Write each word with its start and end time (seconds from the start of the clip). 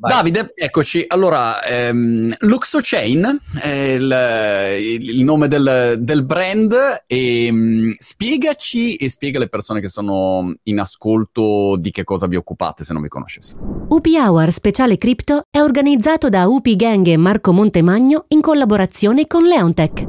Vai. 0.00 0.12
Davide, 0.12 0.52
eccoci. 0.54 1.04
Allora, 1.08 1.60
ehm, 1.64 2.32
Luxochain 2.38 3.40
è 3.60 3.68
il, 3.68 5.00
il 5.00 5.24
nome 5.24 5.48
del, 5.48 5.96
del, 5.98 6.24
brand 6.24 6.72
e 7.04 7.46
ehm, 7.46 7.94
spiegaci 7.98 8.94
e 8.94 9.08
spiega 9.08 9.38
alle 9.38 9.48
persone 9.48 9.80
che 9.80 9.88
sono 9.88 10.54
in 10.64 10.78
ascolto 10.78 11.74
di 11.76 11.90
che 11.90 12.04
cosa 12.04 12.28
vi 12.28 12.36
occupate 12.36 12.84
se 12.84 12.92
non 12.92 13.02
vi 13.02 13.08
conoscessero. 13.08 13.86
UP 13.88 14.06
Hour 14.06 14.52
Speciale 14.52 14.96
Crypto 14.98 15.42
è 15.50 15.60
organizzato 15.60 16.28
da 16.28 16.46
UP 16.46 16.68
Gang 16.76 17.04
e 17.08 17.16
Marco 17.16 17.52
Montemagno 17.52 18.26
in 18.28 18.40
collaborazione 18.40 19.26
con 19.26 19.42
Leontech. 19.42 20.06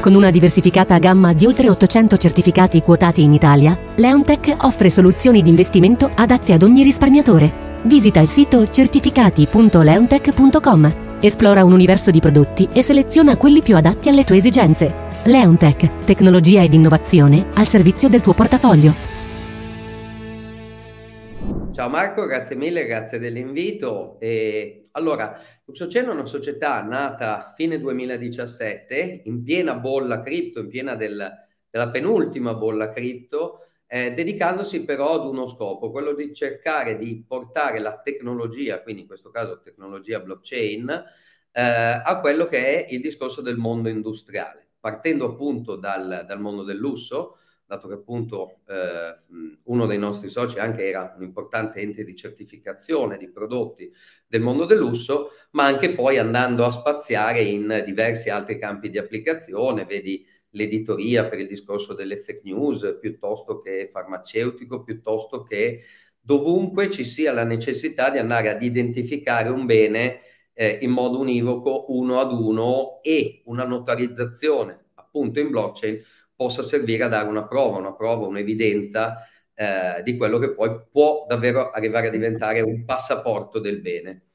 Con 0.00 0.14
una 0.16 0.30
diversificata 0.30 0.98
gamma 0.98 1.32
di 1.32 1.46
oltre 1.46 1.68
800 1.70 2.16
certificati 2.16 2.82
quotati 2.82 3.22
in 3.22 3.34
Italia, 3.34 3.78
Leontech 3.94 4.56
offre 4.62 4.90
soluzioni 4.90 5.42
di 5.42 5.50
investimento 5.50 6.10
adatte 6.12 6.52
ad 6.52 6.62
ogni 6.62 6.82
risparmiatore. 6.82 7.75
Visita 7.86 8.18
il 8.18 8.26
sito 8.26 8.68
certificati.leontech.com, 8.68 11.18
esplora 11.20 11.62
un 11.62 11.70
universo 11.70 12.10
di 12.10 12.18
prodotti 12.18 12.68
e 12.72 12.82
seleziona 12.82 13.36
quelli 13.36 13.62
più 13.62 13.76
adatti 13.76 14.08
alle 14.08 14.24
tue 14.24 14.38
esigenze. 14.38 14.92
Leontech, 15.26 16.04
tecnologia 16.04 16.64
ed 16.64 16.74
innovazione 16.74 17.46
al 17.54 17.68
servizio 17.68 18.08
del 18.08 18.22
tuo 18.22 18.34
portafoglio. 18.34 18.92
Ciao 21.72 21.88
Marco, 21.88 22.26
grazie 22.26 22.56
mille, 22.56 22.86
grazie 22.86 23.20
dell'invito. 23.20 24.18
E 24.18 24.82
allora, 24.92 25.40
Luxoceno 25.64 26.10
è 26.10 26.14
una 26.14 26.26
società 26.26 26.82
nata 26.82 27.46
a 27.46 27.52
fine 27.54 27.78
2017, 27.78 29.22
in 29.26 29.44
piena 29.44 29.74
bolla 29.74 30.22
cripto, 30.22 30.58
in 30.58 30.66
piena 30.66 30.96
del, 30.96 31.24
della 31.70 31.90
penultima 31.90 32.54
bolla 32.54 32.90
cripto, 32.90 33.65
eh, 33.86 34.12
dedicandosi 34.12 34.84
però 34.84 35.14
ad 35.14 35.26
uno 35.26 35.46
scopo, 35.48 35.90
quello 35.90 36.12
di 36.14 36.34
cercare 36.34 36.96
di 36.96 37.24
portare 37.26 37.78
la 37.78 38.00
tecnologia, 38.00 38.82
quindi 38.82 39.02
in 39.02 39.06
questo 39.06 39.30
caso 39.30 39.60
tecnologia 39.60 40.20
blockchain, 40.20 41.04
eh, 41.52 41.62
a 41.62 42.20
quello 42.20 42.46
che 42.46 42.84
è 42.84 42.92
il 42.92 43.00
discorso 43.00 43.40
del 43.40 43.56
mondo 43.56 43.88
industriale, 43.88 44.66
partendo 44.80 45.26
appunto 45.26 45.76
dal, 45.76 46.24
dal 46.26 46.40
mondo 46.40 46.64
del 46.64 46.76
lusso, 46.76 47.38
dato 47.66 47.88
che 47.88 47.94
appunto 47.94 48.60
eh, 48.68 49.16
uno 49.64 49.86
dei 49.86 49.98
nostri 49.98 50.28
soci 50.28 50.58
anche 50.58 50.86
era 50.86 51.14
un 51.16 51.24
importante 51.24 51.80
ente 51.80 52.04
di 52.04 52.14
certificazione 52.14 53.16
di 53.16 53.28
prodotti 53.28 53.92
del 54.26 54.40
mondo 54.40 54.66
del 54.66 54.78
lusso, 54.78 55.30
ma 55.52 55.64
anche 55.64 55.90
poi 55.92 56.18
andando 56.18 56.64
a 56.64 56.70
spaziare 56.70 57.42
in 57.42 57.82
diversi 57.84 58.30
altri 58.30 58.58
campi 58.58 58.88
di 58.88 58.98
applicazione, 58.98 59.84
vedi 59.84 60.24
l'editoria 60.56 61.26
per 61.26 61.38
il 61.38 61.46
discorso 61.46 61.94
delle 61.94 62.16
fake 62.16 62.40
news, 62.44 62.98
piuttosto 63.00 63.60
che 63.60 63.88
farmaceutico, 63.92 64.82
piuttosto 64.82 65.42
che 65.42 65.82
dovunque 66.18 66.90
ci 66.90 67.04
sia 67.04 67.32
la 67.32 67.44
necessità 67.44 68.10
di 68.10 68.18
andare 68.18 68.48
ad 68.48 68.62
identificare 68.62 69.50
un 69.50 69.66
bene 69.66 70.22
eh, 70.54 70.78
in 70.80 70.90
modo 70.90 71.20
univoco, 71.20 71.84
uno 71.90 72.18
ad 72.18 72.32
uno, 72.32 73.00
e 73.02 73.42
una 73.44 73.64
notarizzazione 73.64 74.86
appunto 74.94 75.40
in 75.40 75.50
blockchain 75.50 76.02
possa 76.34 76.62
servire 76.62 77.04
a 77.04 77.08
dare 77.08 77.28
una 77.28 77.46
prova, 77.46 77.78
una 77.78 77.94
prova, 77.94 78.26
un'evidenza 78.26 79.26
eh, 79.54 80.02
di 80.02 80.16
quello 80.16 80.38
che 80.38 80.52
poi 80.52 80.82
può 80.90 81.24
davvero 81.26 81.70
arrivare 81.70 82.08
a 82.08 82.10
diventare 82.10 82.60
un 82.60 82.84
passaporto 82.84 83.58
del 83.58 83.80
bene. 83.80 84.25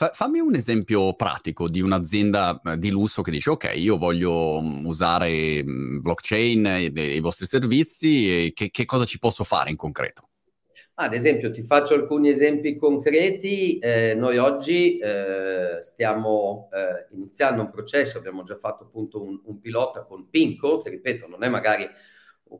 Fa, 0.00 0.12
fammi 0.14 0.40
un 0.40 0.54
esempio 0.54 1.12
pratico 1.12 1.68
di 1.68 1.82
un'azienda 1.82 2.58
eh, 2.64 2.78
di 2.78 2.88
lusso 2.88 3.20
che 3.20 3.30
dice 3.30 3.50
ok, 3.50 3.72
io 3.76 3.98
voglio 3.98 4.58
mm, 4.62 4.86
usare 4.86 5.62
mm, 5.62 6.00
blockchain 6.00 6.66
e, 6.66 6.92
e 6.94 7.16
i 7.16 7.20
vostri 7.20 7.44
servizi, 7.44 8.46
e 8.46 8.52
che, 8.54 8.70
che 8.70 8.86
cosa 8.86 9.04
ci 9.04 9.18
posso 9.18 9.44
fare 9.44 9.68
in 9.68 9.76
concreto? 9.76 10.30
Ad 10.94 11.12
esempio, 11.12 11.50
ti 11.50 11.62
faccio 11.62 11.92
alcuni 11.92 12.30
esempi 12.30 12.78
concreti. 12.78 13.78
Eh, 13.78 14.14
noi 14.14 14.38
oggi 14.38 14.96
eh, 14.96 15.80
stiamo 15.82 16.70
eh, 16.72 17.14
iniziando 17.14 17.60
un 17.60 17.70
processo, 17.70 18.16
abbiamo 18.16 18.42
già 18.42 18.56
fatto 18.56 18.84
appunto 18.84 19.22
un, 19.22 19.38
un, 19.44 19.60
pilota 19.60 20.04
con 20.04 20.30
Pinco, 20.30 20.80
che 20.80 20.88
ripeto 20.88 21.26
non 21.26 21.44
è 21.44 21.50
magari 21.50 21.86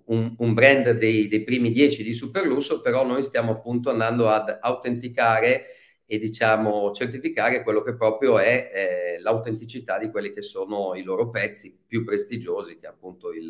un, 0.09 0.35
un 0.37 0.53
brand 0.53 0.91
dei, 0.91 1.27
dei, 1.27 1.43
primi 1.43 1.73
dieci 1.73 2.03
di 2.03 2.13
Superlusso, 2.13 2.83
però 2.83 3.07
noi 3.07 3.25
stiamo 3.25 3.53
appunto 3.53 3.89
andando 3.89 4.29
ad 4.29 4.59
autenticare 4.61 5.79
e 6.13 6.19
diciamo 6.19 6.91
certificare 6.91 7.63
quello 7.63 7.83
che 7.83 7.95
proprio 7.95 8.41
è 8.41 8.71
eh, 8.75 9.21
l'autenticità 9.21 9.97
di 9.97 10.11
quelli 10.11 10.33
che 10.33 10.43
sono 10.43 10.97
i 10.97 11.05
loro 11.05 11.31
pezzi 11.31 11.79
più 11.87 12.05
prestigiosi, 12.05 12.81
che 12.81 12.87
è 12.87 12.91
appunto 12.91 13.31
il, 13.33 13.45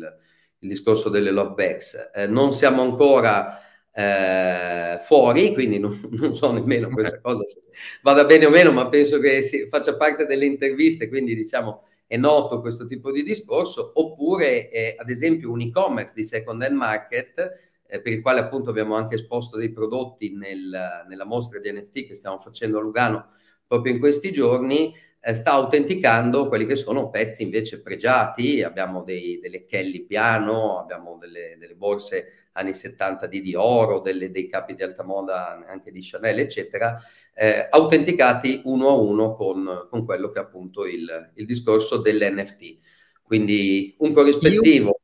il 0.59 0.69
discorso 0.69 1.09
delle 1.09 1.31
love 1.31 1.55
bags. 1.55 2.11
Eh, 2.13 2.27
non 2.27 2.53
siamo 2.53 2.83
ancora 2.83 3.59
eh, 3.91 4.99
fuori, 4.99 5.53
quindi 5.55 5.79
non, 5.79 5.99
non, 6.13 6.35
so 6.35 6.51
nemmeno 6.51 6.89
questa 6.89 7.19
cosa 7.19 7.47
se 7.47 7.63
vada 8.03 8.25
bene 8.25 8.45
o 8.45 8.51
meno, 8.51 8.71
ma 8.71 8.87
penso 8.89 9.17
che 9.17 9.41
si, 9.41 9.67
faccia 9.67 9.97
parte 9.97 10.27
delle 10.27 10.45
interviste, 10.45 11.09
quindi 11.09 11.33
diciamo 11.33 11.87
è 12.05 12.15
noto 12.15 12.61
questo 12.61 12.85
tipo 12.85 13.11
di 13.11 13.23
discorso, 13.23 13.91
oppure 13.95 14.69
eh, 14.69 14.95
ad 14.99 15.09
esempio 15.09 15.49
un 15.49 15.61
e-commerce 15.61 16.13
di 16.13 16.23
second 16.23 16.61
hand 16.61 16.75
market 16.75 17.70
eh, 17.91 18.01
per 18.01 18.13
il 18.13 18.21
quale 18.21 18.39
appunto 18.39 18.69
abbiamo 18.69 18.95
anche 18.95 19.15
esposto 19.15 19.57
dei 19.57 19.71
prodotti 19.71 20.33
nel, 20.33 21.05
nella 21.09 21.25
mostra 21.25 21.59
di 21.59 21.69
NFT 21.69 22.07
che 22.07 22.15
stiamo 22.15 22.39
facendo 22.39 22.77
a 22.77 22.81
Lugano 22.81 23.31
proprio 23.67 23.93
in 23.93 23.99
questi 23.99 24.31
giorni, 24.31 24.95
eh, 25.19 25.33
sta 25.33 25.51
autenticando 25.51 26.47
quelli 26.47 26.65
che 26.65 26.77
sono 26.77 27.09
pezzi 27.09 27.43
invece 27.43 27.81
pregiati, 27.81 28.63
abbiamo 28.63 29.03
dei, 29.03 29.39
delle 29.39 29.65
Kelly 29.65 30.05
piano, 30.05 30.79
abbiamo 30.79 31.17
delle, 31.17 31.57
delle 31.59 31.75
borse 31.75 32.49
anni 32.53 32.73
70 32.73 33.27
di 33.27 33.41
Dior, 33.41 34.01
delle, 34.01 34.31
dei 34.31 34.47
capi 34.47 34.73
di 34.73 34.83
alta 34.83 35.03
moda 35.03 35.65
anche 35.67 35.91
di 35.91 35.99
Chanel, 36.01 36.39
eccetera, 36.39 36.97
eh, 37.33 37.67
autenticati 37.69 38.61
uno 38.65 38.89
a 38.89 38.93
uno 38.93 39.33
con, 39.35 39.87
con 39.89 40.05
quello 40.05 40.31
che 40.31 40.39
è 40.39 40.43
appunto 40.43 40.85
il, 40.85 41.31
il 41.35 41.45
discorso 41.45 41.97
dell'NFT. 41.97 42.77
Quindi 43.21 43.95
un 43.99 44.13
corrispettivo 44.13 44.99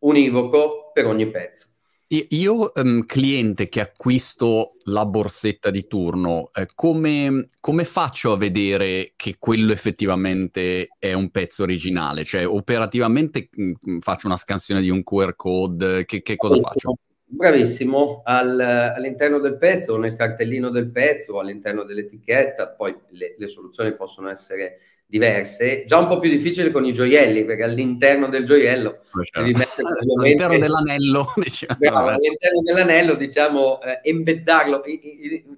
univoco 0.00 0.90
per 0.92 1.06
ogni 1.06 1.28
pezzo. 1.28 1.71
Io, 2.12 2.72
um, 2.74 3.06
cliente 3.06 3.70
che 3.70 3.80
acquisto 3.80 4.74
la 4.84 5.06
borsetta 5.06 5.70
di 5.70 5.86
turno, 5.86 6.50
eh, 6.52 6.66
come, 6.74 7.46
come, 7.58 7.84
faccio 7.84 8.32
a 8.32 8.36
vedere 8.36 9.14
che 9.16 9.36
quello 9.38 9.72
effettivamente 9.72 10.88
è 10.98 11.14
un 11.14 11.30
pezzo 11.30 11.62
originale? 11.62 12.24
Cioè, 12.24 12.46
operativamente 12.46 13.48
mh, 13.50 13.72
mm, 13.88 13.98
faccio 14.00 14.26
una 14.26 14.36
scansione 14.36 14.82
di 14.82 14.90
un 14.90 15.02
QR 15.02 15.34
code, 15.36 16.04
che, 16.04 16.20
che 16.20 16.36
cosa 16.36 16.60
Bravissimo. 16.60 16.92
faccio? 16.92 17.02
Bravissimo, 17.24 18.20
Al, 18.26 18.60
all'interno 18.60 19.38
del 19.38 19.56
pezzo, 19.56 19.96
nel 19.96 20.14
cartellino 20.14 20.68
del 20.68 20.90
pezzo, 20.90 21.38
all'interno 21.38 21.82
dell'etichetta, 21.82 22.68
poi 22.68 22.94
le, 23.12 23.36
le 23.38 23.48
soluzioni 23.48 23.94
possono 23.94 24.28
essere 24.28 24.76
diverse, 25.06 25.84
già 25.86 25.98
un 25.98 26.08
po' 26.08 26.18
più 26.18 26.30
difficile 26.30 26.70
con 26.70 26.84
i 26.84 26.92
gioielli, 26.92 27.44
perché 27.44 27.64
all'interno 27.64 28.28
del 28.28 28.46
gioiello 28.46 29.00
certo. 29.22 29.58
mettere 29.58 29.88
all'interno 30.18 30.58
dell'anello, 30.58 31.32
diciamo. 31.36 31.76
all'interno 32.08 32.62
dell'anello, 32.64 33.14
diciamo, 33.14 33.80
eh, 33.82 34.00
embeddarlo, 34.02 34.82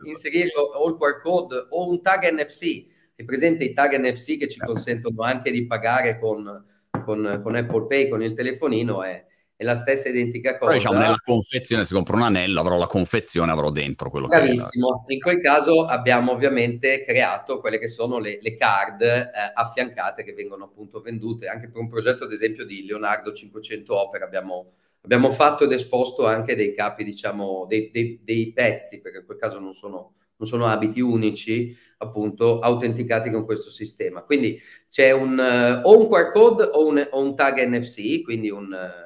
inserirlo 0.05 0.61
o 0.61 0.89
il 0.89 0.97
QR 0.99 1.21
code 1.21 1.67
o 1.71 1.89
un 1.89 2.03
tag 2.03 2.29
NFC. 2.33 2.87
È 3.15 3.23
presente 3.25 3.63
i 3.63 3.73
tag 3.73 3.97
NFC 3.97 4.39
che 4.39 4.49
ci 4.49 4.59
consentono 4.59 5.23
anche 5.23 5.53
di 5.53 5.67
pagare 5.67 6.19
con, 6.19 6.65
con, 7.05 7.41
con 7.43 7.55
Apple 7.55 7.87
Pay, 7.87 8.09
con 8.09 8.23
il 8.23 8.35
telefonino, 8.35 9.05
è, 9.05 9.25
è 9.57 9.65
la 9.65 9.77
stessa 9.77 10.09
identica 10.09 10.59
cosa. 10.59 10.73
Poi, 10.73 10.75
diciamo, 10.79 10.99
nella 10.99 11.21
confezione, 11.23 11.85
se 11.85 11.95
compro 11.95 12.17
un 12.17 12.23
anello, 12.23 12.61
avrò 12.61 12.77
la 12.77 12.87
confezione, 12.87 13.53
avrò 13.53 13.71
dentro 13.71 14.11
quello 14.11 14.27
Bravissimo. 14.27 15.05
che. 15.07 15.15
In 15.15 15.21
quel 15.21 15.41
caso 15.41 15.87
abbiamo 15.87 16.33
ovviamente 16.33 17.05
creato 17.05 17.61
quelle 17.61 17.79
che 17.79 17.89
sono 17.89 18.19
le, 18.19 18.39
le 18.41 18.57
card 18.57 19.03
eh, 19.03 19.31
affiancate 19.55 20.25
che 20.25 20.33
vengono 20.33 20.65
appunto 20.65 21.01
vendute 21.01 21.47
anche 21.47 21.69
per 21.69 21.81
un 21.81 21.89
progetto, 21.89 22.25
ad 22.25 22.33
esempio, 22.33 22.65
di 22.65 22.85
Leonardo 22.85 23.33
500 23.33 23.97
Opera. 23.97 24.25
Abbiamo, 24.25 24.73
abbiamo 25.03 25.31
fatto 25.31 25.65
ed 25.65 25.73
esposto 25.73 26.27
anche 26.27 26.57
dei 26.57 26.75
capi, 26.75 27.05
diciamo, 27.05 27.67
dei, 27.69 27.91
dei, 27.93 28.21
dei 28.25 28.53
pezzi, 28.53 29.01
perché 29.01 29.19
in 29.19 29.25
quel 29.25 29.39
caso 29.39 29.61
non 29.61 29.75
sono, 29.75 30.15
non 30.37 30.49
sono 30.49 30.67
abiti 30.67 31.01
unici, 31.01 31.77
appunto 31.99 32.59
autenticati 32.59 33.31
con 33.31 33.45
questo 33.45 33.71
sistema. 33.71 34.23
Quindi 34.23 34.61
c'è 34.91 35.13
un, 35.13 35.39
uh, 35.39 35.89
o 35.89 35.97
un 35.97 36.09
QR 36.09 36.33
code 36.33 36.65
o 36.65 36.87
un, 36.87 37.09
o 37.09 37.21
un 37.21 37.37
tag 37.37 37.65
NFC, 37.65 38.23
quindi 38.23 38.51
un, 38.51 38.65
uh, 38.65 39.04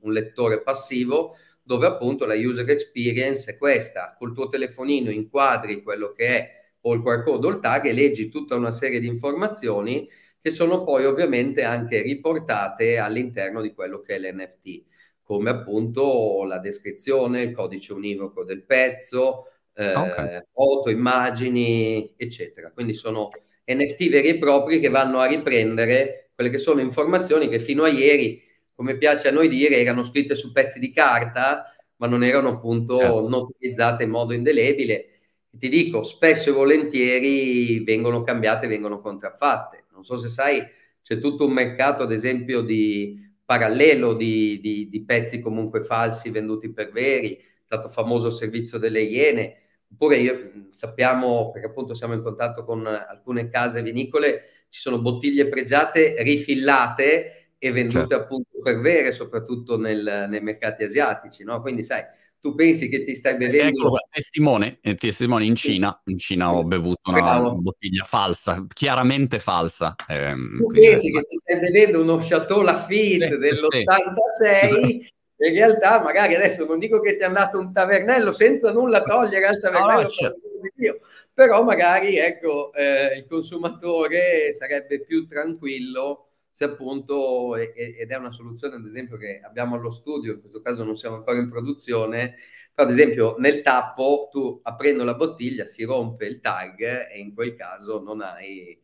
un 0.00 0.12
lettore 0.12 0.62
passivo 0.62 1.36
dove 1.62 1.86
appunto 1.86 2.26
la 2.26 2.34
user 2.34 2.68
experience 2.68 3.52
è 3.52 3.56
questa, 3.56 4.16
col 4.18 4.34
tuo 4.34 4.48
telefonino 4.48 5.10
inquadri 5.10 5.82
quello 5.82 6.12
che 6.12 6.26
è 6.26 6.60
o 6.82 6.94
il 6.94 7.02
QR 7.02 7.22
code 7.22 7.46
o 7.46 7.50
il 7.50 7.60
tag 7.60 7.86
e 7.86 7.92
leggi 7.92 8.28
tutta 8.28 8.56
una 8.56 8.72
serie 8.72 9.00
di 9.00 9.06
informazioni 9.06 10.08
che 10.40 10.50
sono 10.50 10.82
poi 10.82 11.04
ovviamente 11.04 11.62
anche 11.62 12.00
riportate 12.00 12.98
all'interno 12.98 13.60
di 13.60 13.74
quello 13.74 14.00
che 14.00 14.16
è 14.16 14.18
l'NFT, 14.18 14.84
come 15.22 15.50
appunto 15.50 16.44
la 16.44 16.58
descrizione, 16.58 17.42
il 17.42 17.52
codice 17.52 17.92
univoco 17.92 18.42
del 18.42 18.64
pezzo, 18.64 19.44
eh, 19.74 19.94
okay. 19.94 20.40
foto, 20.50 20.88
immagini, 20.88 22.14
eccetera. 22.16 22.70
Quindi 22.72 22.94
sono 22.94 23.30
NFT 23.66 24.08
veri 24.08 24.28
e 24.28 24.38
propri 24.38 24.80
che 24.80 24.88
vanno 24.88 25.20
a 25.20 25.26
riprendere 25.26 26.30
quelle 26.34 26.50
che 26.50 26.58
sono 26.58 26.80
informazioni 26.80 27.48
che 27.48 27.60
fino 27.60 27.84
a 27.84 27.88
ieri 27.88 28.42
come 28.80 28.96
piace 28.96 29.28
a 29.28 29.30
noi 29.30 29.50
dire, 29.50 29.76
erano 29.76 30.04
scritte 30.04 30.34
su 30.34 30.52
pezzi 30.52 30.78
di 30.78 30.90
carta, 30.90 31.70
ma 31.96 32.06
non 32.06 32.24
erano 32.24 32.48
appunto 32.48 32.96
certo. 32.96 33.28
notarizzate 33.28 34.04
in 34.04 34.08
modo 34.08 34.32
indelebile. 34.32 35.18
ti 35.50 35.68
dico, 35.68 36.02
spesso 36.02 36.48
e 36.48 36.52
volentieri 36.54 37.84
vengono 37.84 38.22
cambiate, 38.22 38.66
vengono 38.66 39.02
contraffatte. 39.02 39.84
Non 39.92 40.02
so 40.02 40.16
se 40.16 40.28
sai, 40.28 40.62
c'è 41.02 41.18
tutto 41.18 41.44
un 41.44 41.52
mercato, 41.52 42.04
ad 42.04 42.10
esempio, 42.10 42.62
di 42.62 43.22
parallelo 43.44 44.14
di, 44.14 44.58
di, 44.62 44.88
di 44.88 45.04
pezzi 45.04 45.40
comunque 45.40 45.84
falsi 45.84 46.30
venduti 46.30 46.72
per 46.72 46.90
veri, 46.90 47.34
è 47.36 47.42
stato 47.62 47.90
famoso 47.90 48.30
servizio 48.30 48.78
delle 48.78 49.02
Iene, 49.02 49.56
oppure 49.92 50.16
io, 50.16 50.52
sappiamo, 50.70 51.50
perché 51.50 51.66
appunto 51.66 51.92
siamo 51.92 52.14
in 52.14 52.22
contatto 52.22 52.64
con 52.64 52.86
alcune 52.86 53.50
case 53.50 53.82
vinicole, 53.82 54.42
ci 54.70 54.80
sono 54.80 55.02
bottiglie 55.02 55.48
pregiate 55.48 56.14
rifillate 56.22 57.34
e 57.62 57.72
vendute 57.72 57.98
certo. 57.98 58.14
appunto 58.14 58.58
per 58.62 58.80
vere, 58.80 59.12
soprattutto 59.12 59.76
nel, 59.76 60.26
nei 60.30 60.40
mercati 60.40 60.82
asiatici, 60.82 61.44
no? 61.44 61.60
Quindi 61.60 61.84
sai, 61.84 62.02
tu 62.40 62.54
pensi 62.54 62.88
che 62.88 63.04
ti 63.04 63.14
stai 63.14 63.36
bevendo... 63.36 63.86
Ecco, 63.86 63.98
testimone, 64.10 64.78
eh, 64.80 64.94
testimone 64.94 65.44
in 65.44 65.54
Cina, 65.54 66.00
in 66.06 66.16
Cina 66.16 66.54
ho 66.54 66.64
bevuto 66.64 67.10
una 67.10 67.20
Bravo. 67.20 67.54
bottiglia 67.56 68.04
falsa, 68.04 68.64
chiaramente 68.72 69.38
falsa. 69.38 69.94
Ehm, 70.08 70.56
tu 70.56 70.68
pensi 70.68 71.12
che 71.12 71.22
ti 71.24 71.36
stai 71.36 71.60
bevendo 71.60 72.00
uno 72.00 72.16
Chateau 72.16 72.62
Lafitte 72.62 73.38
sì, 73.38 73.48
dell'86 73.48 74.68
sì. 74.68 75.12
in 75.36 75.52
realtà 75.52 76.02
magari 76.02 76.34
adesso 76.34 76.64
non 76.64 76.78
dico 76.78 77.00
che 77.02 77.16
ti 77.16 77.22
è 77.22 77.26
andato 77.26 77.58
un 77.58 77.74
tavernello 77.74 78.32
senza 78.32 78.72
nulla 78.72 79.02
togliere 79.02 79.46
al 79.46 79.60
tavernello, 79.60 80.08
no, 80.76 80.98
però 81.34 81.62
magari 81.62 82.16
ecco, 82.16 82.72
eh, 82.72 83.18
il 83.18 83.26
consumatore 83.28 84.54
sarebbe 84.54 85.02
più 85.02 85.26
tranquillo 85.26 86.29
se 86.60 86.66
appunto, 86.66 87.56
ed 87.56 88.10
è 88.10 88.16
una 88.16 88.32
soluzione 88.32 88.74
ad 88.74 88.84
esempio 88.84 89.16
che 89.16 89.40
abbiamo 89.42 89.76
allo 89.76 89.90
studio, 89.90 90.34
in 90.34 90.40
questo 90.40 90.60
caso 90.60 90.84
non 90.84 90.94
siamo 90.94 91.16
ancora 91.16 91.38
in 91.38 91.48
produzione, 91.48 92.34
però 92.74 92.86
ad 92.86 92.92
esempio 92.92 93.36
nel 93.38 93.62
tappo 93.62 94.28
tu 94.30 94.60
aprendo 94.62 95.02
la 95.04 95.14
bottiglia 95.14 95.64
si 95.64 95.84
rompe 95.84 96.26
il 96.26 96.40
tag 96.40 97.08
e 97.10 97.18
in 97.18 97.32
quel 97.32 97.54
caso 97.54 98.02
non 98.02 98.20
hai, 98.20 98.78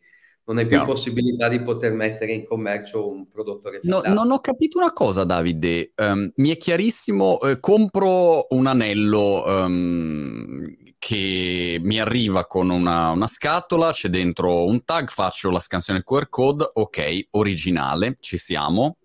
non 0.46 0.58
hai 0.58 0.66
più 0.66 0.76
no. 0.76 0.84
possibilità 0.84 1.48
di 1.48 1.60
poter 1.60 1.92
mettere 1.92 2.32
in 2.32 2.46
commercio 2.46 3.08
un 3.08 3.28
prodotto 3.28 3.68
refillato. 3.68 4.08
No, 4.08 4.14
non 4.14 4.30
ho 4.30 4.40
capito 4.40 4.78
una 4.78 4.92
cosa 4.92 5.24
Davide, 5.24 5.92
um, 5.96 6.30
mi 6.36 6.50
è 6.50 6.56
chiarissimo, 6.56 7.40
eh, 7.40 7.58
compro 7.58 8.46
un 8.50 8.66
anello 8.66 9.44
um, 9.44 10.64
che 10.98 11.78
mi 11.82 12.00
arriva 12.00 12.46
con 12.46 12.70
una, 12.70 13.10
una, 13.10 13.26
scatola, 13.26 13.90
c'è 13.90 14.08
dentro 14.08 14.66
un 14.66 14.84
tag, 14.84 15.08
faccio 15.08 15.50
la 15.50 15.60
scansione 15.60 16.04
QR 16.04 16.28
code, 16.28 16.70
ok, 16.72 17.28
originale, 17.30 18.16
ci 18.20 18.38
siamo. 18.38 18.98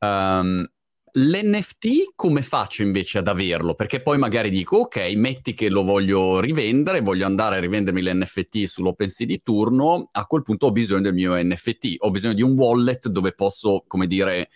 Um, 0.00 0.68
L'NFT 1.12 2.12
come 2.14 2.42
faccio 2.42 2.82
invece 2.82 3.18
ad 3.18 3.26
averlo? 3.26 3.74
Perché 3.74 4.00
poi 4.00 4.16
magari 4.16 4.48
dico, 4.48 4.78
ok, 4.78 5.12
metti 5.16 5.54
che 5.54 5.68
lo 5.68 5.82
voglio 5.82 6.38
rivendere, 6.38 7.00
voglio 7.00 7.26
andare 7.26 7.56
a 7.56 7.60
rivendermi 7.60 8.00
l'NFT 8.00 8.64
sull'OpenSea 8.64 9.26
di 9.26 9.42
turno, 9.42 10.08
a 10.12 10.24
quel 10.26 10.42
punto 10.42 10.66
ho 10.66 10.72
bisogno 10.72 11.00
del 11.00 11.14
mio 11.14 11.34
NFT, 11.34 11.96
ho 11.98 12.10
bisogno 12.10 12.34
di 12.34 12.42
un 12.42 12.52
wallet 12.52 13.08
dove 13.08 13.32
posso, 13.32 13.82
come 13.88 14.06
dire, 14.06 14.50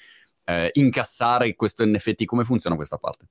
eh, 0.45 0.71
incassare 0.75 1.55
questo 1.57 1.85
NFT. 1.85 2.25
Come 2.25 2.45
funziona 2.45 2.77
questa 2.77 2.99
parte? 2.99 3.27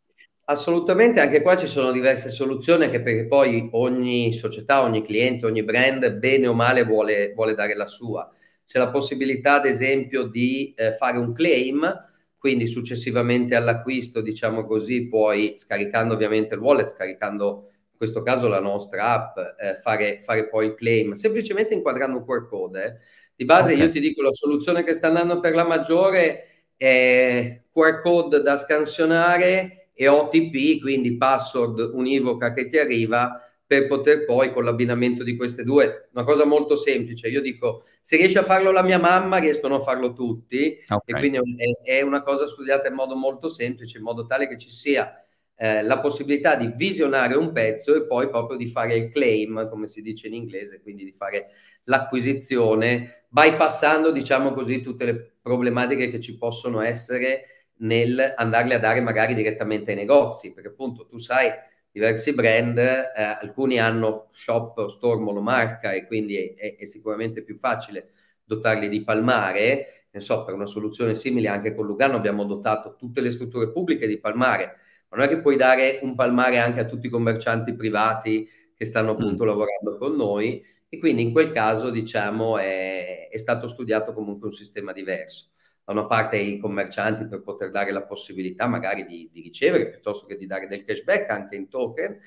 Assolutamente, 0.46 1.22
anche 1.22 1.42
qua 1.42 1.56
ci 1.56 1.68
sono 1.68 1.92
diverse 1.92 2.30
soluzioni, 2.30 2.84
anche 2.84 3.02
perché 3.02 3.28
poi 3.28 3.70
ogni 3.72 4.34
società, 4.34 4.82
ogni 4.82 5.02
cliente, 5.02 5.46
ogni 5.46 5.64
brand, 5.64 6.18
bene 6.18 6.48
o 6.48 6.54
male, 6.54 6.84
vuole, 6.84 7.32
vuole 7.34 7.56
dare 7.56 7.76
la 7.76 7.88
sua. 7.88 8.30
C'è 8.66 8.78
la 8.80 8.90
possibilità, 8.90 9.56
ad 9.56 9.66
esempio, 9.66 10.24
di 10.24 10.74
eh, 10.76 10.94
fare 10.94 11.18
un 11.18 11.32
claim, 11.32 12.12
quindi 12.44 12.68
successivamente 12.68 13.56
all'acquisto, 13.56 14.20
diciamo 14.20 14.66
così, 14.66 15.08
puoi, 15.08 15.54
scaricando 15.56 16.14
ovviamente 16.14 16.56
il 16.56 16.60
wallet, 16.60 16.90
scaricando 16.90 17.70
in 17.92 17.98
questo 17.98 18.22
caso 18.22 18.50
la 18.50 18.60
nostra 18.60 19.14
app, 19.14 19.38
eh, 19.38 19.76
fare, 19.82 20.20
fare, 20.22 20.50
poi 20.50 20.66
il 20.66 20.74
claim, 20.74 21.14
semplicemente 21.14 21.74
inquadrando 21.74 22.18
un 22.18 22.26
QR 22.26 22.46
code. 22.46 22.84
Eh. 22.84 22.94
Di 23.34 23.46
base 23.46 23.72
okay. 23.72 23.86
io 23.86 23.92
ti 23.94 24.02
dico, 24.02 24.22
la 24.22 24.34
soluzione 24.34 24.84
che 24.84 24.94
sta 24.94 25.08
andando 25.08 25.40
per 25.40 25.56
la 25.56 25.64
maggiore 25.64 26.66
è 26.76 27.62
QR 27.72 28.02
code 28.02 28.42
da 28.42 28.58
scansionare 28.58 29.92
e 29.94 30.10
OTP, 30.10 30.82
quindi 30.82 31.16
password 31.16 31.92
univoca 31.94 32.52
che 32.52 32.68
ti 32.68 32.78
arriva 32.78 33.40
per 33.74 33.88
poter 33.88 34.26
poi 34.26 34.54
con 34.54 34.64
l'abbinamento 34.64 35.24
di 35.24 35.36
queste 35.36 35.64
due, 35.64 36.10
una 36.14 36.24
cosa 36.24 36.46
molto 36.46 36.76
semplice, 36.76 37.28
io 37.28 37.42
dico 37.42 37.86
se 38.00 38.18
riesce 38.18 38.38
a 38.38 38.44
farlo 38.44 38.70
la 38.70 38.84
mia 38.84 39.00
mamma 39.00 39.38
riescono 39.38 39.76
a 39.76 39.80
farlo 39.80 40.14
tutti. 40.14 40.78
Okay. 40.88 41.00
e 41.06 41.20
quindi 41.20 41.38
è, 41.84 41.98
è, 41.98 42.02
una 42.02 42.22
cosa 42.22 42.48
studiata 42.48 42.88
in 42.88 42.94
modo 42.94 43.16
molto 43.16 43.50
semplice, 43.50 43.98
in 43.98 44.04
modo 44.04 44.28
tale 44.28 44.48
che 44.48 44.60
ci 44.60 44.70
sia 44.70 45.26
eh, 45.56 45.82
la 45.82 46.00
possibilità 46.00 46.56
di 46.56 46.72
visionare 46.76 47.36
un 47.36 47.52
pezzo 47.52 47.96
e 47.96 48.06
poi 48.06 48.30
proprio 48.30 48.58
di 48.58 48.68
fare 48.68 48.94
il 48.94 49.10
claim, 49.10 49.68
come 49.70 49.88
si 49.88 50.04
dice 50.04 50.28
in 50.28 50.36
inglese, 50.36 50.82
quindi 50.82 51.04
di 51.04 51.16
fare 51.18 51.48
l'acquisizione, 51.86 53.26
bypassando 53.28 54.12
diciamo 54.12 54.54
così 54.54 54.82
tutte 54.82 55.06
le 55.06 55.34
problematiche 55.42 56.10
che 56.10 56.20
ci 56.20 56.38
possono 56.38 56.80
essere 56.82 57.68
nel 57.78 58.34
andarli 58.38 58.74
a 58.74 58.80
dare 58.80 59.02
magari 59.02 59.34
direttamente 59.34 59.92
ai 59.92 59.98
negozi, 59.98 60.54
perché 60.54 60.70
appunto 60.70 61.08
tu 61.08 61.18
sai, 61.18 61.50
diversi 61.94 62.34
brand, 62.34 62.78
eh, 62.80 63.14
alcuni 63.16 63.80
hanno 63.80 64.30
shop 64.32 64.80
o 64.80 64.90
store 64.90 65.22
monomarca 65.22 65.92
e 65.92 66.08
quindi 66.08 66.36
è, 66.36 66.76
è, 66.76 66.86
sicuramente 66.86 67.44
più 67.44 67.56
facile 67.56 68.10
dotarli 68.44 68.90
di 68.90 69.04
palmare. 69.04 70.08
Ne 70.10 70.20
so, 70.20 70.44
per 70.44 70.56
una 70.56 70.66
soluzione 70.66 71.16
simile 71.16 71.50
anche 71.50 71.76
con 71.76 71.86
Lugano 71.86 72.18
abbiamo 72.18 72.46
dotato 72.46 72.96
tutte 72.96 73.22
le 73.22 73.30
strutture 73.32 73.72
pubbliche 73.72 74.08
di 74.08 74.20
palmare, 74.20 74.78
ma 75.10 75.18
non 75.18 75.26
è 75.28 75.30
che 75.30 75.40
puoi 75.40 75.56
dare 75.56 76.00
un 76.02 76.16
palmare 76.16 76.58
anche 76.58 76.80
a 76.80 76.86
tutti 76.86 77.08
i 77.08 77.10
commercianti 77.12 77.76
privati 77.76 78.50
che 78.76 78.86
stanno 78.86 79.12
appunto 79.12 79.44
mm. 79.44 79.48
lavorando 79.48 79.98
con 79.98 80.16
noi 80.16 80.66
e 80.90 80.98
quindi 80.98 81.22
in 81.22 81.32
quel 81.32 81.52
caso 81.52 81.92
diciamo 81.92 82.58
è, 82.58 83.30
è 83.30 83.38
stato 83.38 83.68
studiato 83.68 84.14
comunque 84.14 84.48
un 84.48 84.54
sistema 84.54 84.92
diverso 84.94 85.53
da 85.86 85.92
una 85.92 86.06
parte 86.06 86.38
ai 86.38 86.60
commercianti 86.60 87.28
per 87.28 87.42
poter 87.42 87.70
dare 87.72 87.92
la 87.92 88.04
possibilità 88.04 88.68
magari 88.68 89.06
di, 89.06 89.30
di, 89.32 89.42
ricevere 89.42 89.90
piuttosto 89.90 90.26
che 90.26 90.38
di 90.38 90.46
dare 90.46 90.68
del 90.68 90.86
cashback 90.86 91.30
anche 91.30 91.56
in 91.56 91.68
token, 91.70 92.18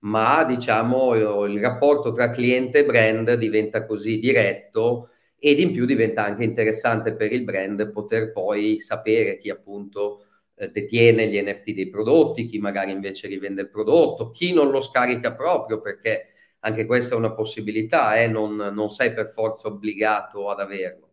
ma 0.00 0.44
diciamo 0.44 1.44
il 1.44 1.60
rapporto 1.60 2.12
tra 2.12 2.30
cliente 2.30 2.80
e 2.80 2.84
brand 2.84 3.34
diventa 3.34 3.84
così 3.86 4.18
diretto 4.18 5.10
ed 5.38 5.58
in 5.58 5.72
più 5.72 5.84
diventa 5.84 6.24
anche 6.24 6.44
interessante 6.44 7.14
per 7.14 7.32
il 7.32 7.44
brand 7.44 7.90
poter 7.92 8.32
poi 8.32 8.80
sapere 8.80 9.38
chi 9.38 9.50
appunto 9.50 10.26
eh, 10.54 10.70
detiene 10.70 11.28
gli 11.28 11.40
NFT 11.40 11.72
dei 11.72 11.88
prodotti, 11.88 12.46
chi 12.46 12.58
magari 12.58 12.92
invece 12.92 13.26
rivende 13.28 13.62
il 13.62 13.70
prodotto, 13.70 14.30
chi 14.30 14.52
non 14.52 14.70
lo 14.70 14.80
scarica 14.80 15.34
proprio 15.34 15.80
perché 15.80 16.28
anche 16.60 16.86
questa 16.86 17.14
è 17.14 17.18
una 17.18 17.34
possibilità, 17.34 18.16
eh? 18.20 18.28
non, 18.28 18.54
non 18.54 18.90
sei 18.90 19.12
per 19.12 19.30
forza 19.30 19.68
obbligato 19.68 20.48
ad 20.48 20.60
averlo. 20.60 21.11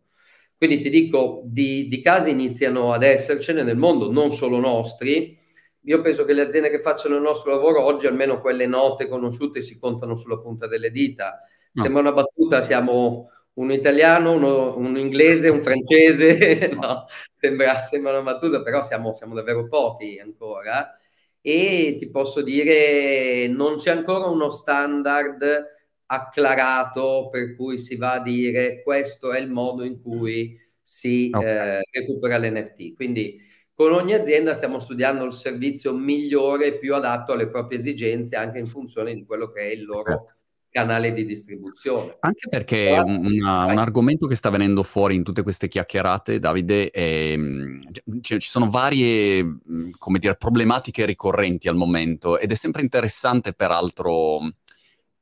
Quindi 0.60 0.82
ti 0.82 0.90
dico, 0.90 1.40
di, 1.46 1.88
di, 1.88 2.02
casi 2.02 2.28
iniziano 2.28 2.92
ad 2.92 3.02
essercene 3.02 3.62
nel 3.62 3.78
mondo, 3.78 4.12
non 4.12 4.30
solo 4.30 4.58
nostri. 4.58 5.38
Io 5.84 6.02
penso 6.02 6.26
che 6.26 6.34
le 6.34 6.42
aziende 6.42 6.68
che 6.68 6.82
facciano 6.82 7.14
il 7.14 7.22
nostro 7.22 7.50
lavoro 7.50 7.82
oggi, 7.82 8.06
almeno 8.06 8.42
quelle 8.42 8.66
note, 8.66 9.08
conosciute, 9.08 9.62
si 9.62 9.78
contano 9.78 10.16
sulla 10.16 10.36
punta 10.38 10.66
delle 10.66 10.90
dita. 10.90 11.40
No. 11.72 11.82
Sembra 11.82 12.02
una 12.02 12.12
battuta, 12.12 12.60
siamo 12.60 13.30
un 13.54 13.72
italiano, 13.72 14.32
uno, 14.32 14.76
un 14.76 14.98
inglese, 14.98 15.48
un 15.48 15.62
francese, 15.62 16.68
no, 16.78 17.06
sembra, 17.38 17.82
sembra, 17.82 18.10
una 18.12 18.32
battuta, 18.32 18.60
però 18.60 18.84
siamo, 18.84 19.14
siamo 19.14 19.32
davvero 19.34 19.66
pochi 19.66 20.18
ancora. 20.18 20.94
E 21.40 21.96
ti 21.98 22.10
posso 22.10 22.42
dire, 22.42 23.48
non 23.48 23.78
c'è 23.78 23.92
ancora 23.92 24.26
uno 24.26 24.50
standard 24.50 25.78
acclarato 26.12 27.28
per 27.30 27.54
cui 27.54 27.78
si 27.78 27.96
va 27.96 28.14
a 28.14 28.22
dire 28.22 28.82
questo 28.82 29.32
è 29.32 29.38
il 29.38 29.50
modo 29.50 29.84
in 29.84 30.02
cui 30.02 30.58
si 30.82 31.30
okay. 31.32 31.78
eh, 31.78 31.80
recupera 31.92 32.36
l'NFT. 32.36 32.94
Quindi 32.94 33.40
con 33.72 33.92
ogni 33.92 34.12
azienda 34.12 34.54
stiamo 34.54 34.80
studiando 34.80 35.24
il 35.24 35.32
servizio 35.32 35.94
migliore 35.94 36.66
e 36.66 36.78
più 36.78 36.94
adatto 36.94 37.32
alle 37.32 37.48
proprie 37.48 37.78
esigenze 37.78 38.34
anche 38.36 38.58
in 38.58 38.66
funzione 38.66 39.14
di 39.14 39.24
quello 39.24 39.52
che 39.52 39.60
è 39.60 39.72
il 39.72 39.84
loro 39.84 40.10
certo. 40.10 40.34
canale 40.68 41.12
di 41.12 41.24
distribuzione. 41.24 42.16
Anche 42.18 42.48
perché 42.48 43.00
una, 43.02 43.66
un 43.66 43.78
argomento 43.78 44.26
che 44.26 44.34
sta 44.34 44.50
venendo 44.50 44.82
fuori 44.82 45.14
in 45.14 45.22
tutte 45.22 45.44
queste 45.44 45.68
chiacchierate, 45.68 46.40
Davide, 46.40 46.90
è, 46.90 47.38
cioè, 48.20 48.40
ci 48.40 48.48
sono 48.48 48.68
varie 48.68 49.58
come 49.96 50.18
dire, 50.18 50.34
problematiche 50.34 51.06
ricorrenti 51.06 51.68
al 51.68 51.76
momento 51.76 52.36
ed 52.36 52.50
è 52.50 52.56
sempre 52.56 52.82
interessante 52.82 53.52
peraltro 53.52 54.40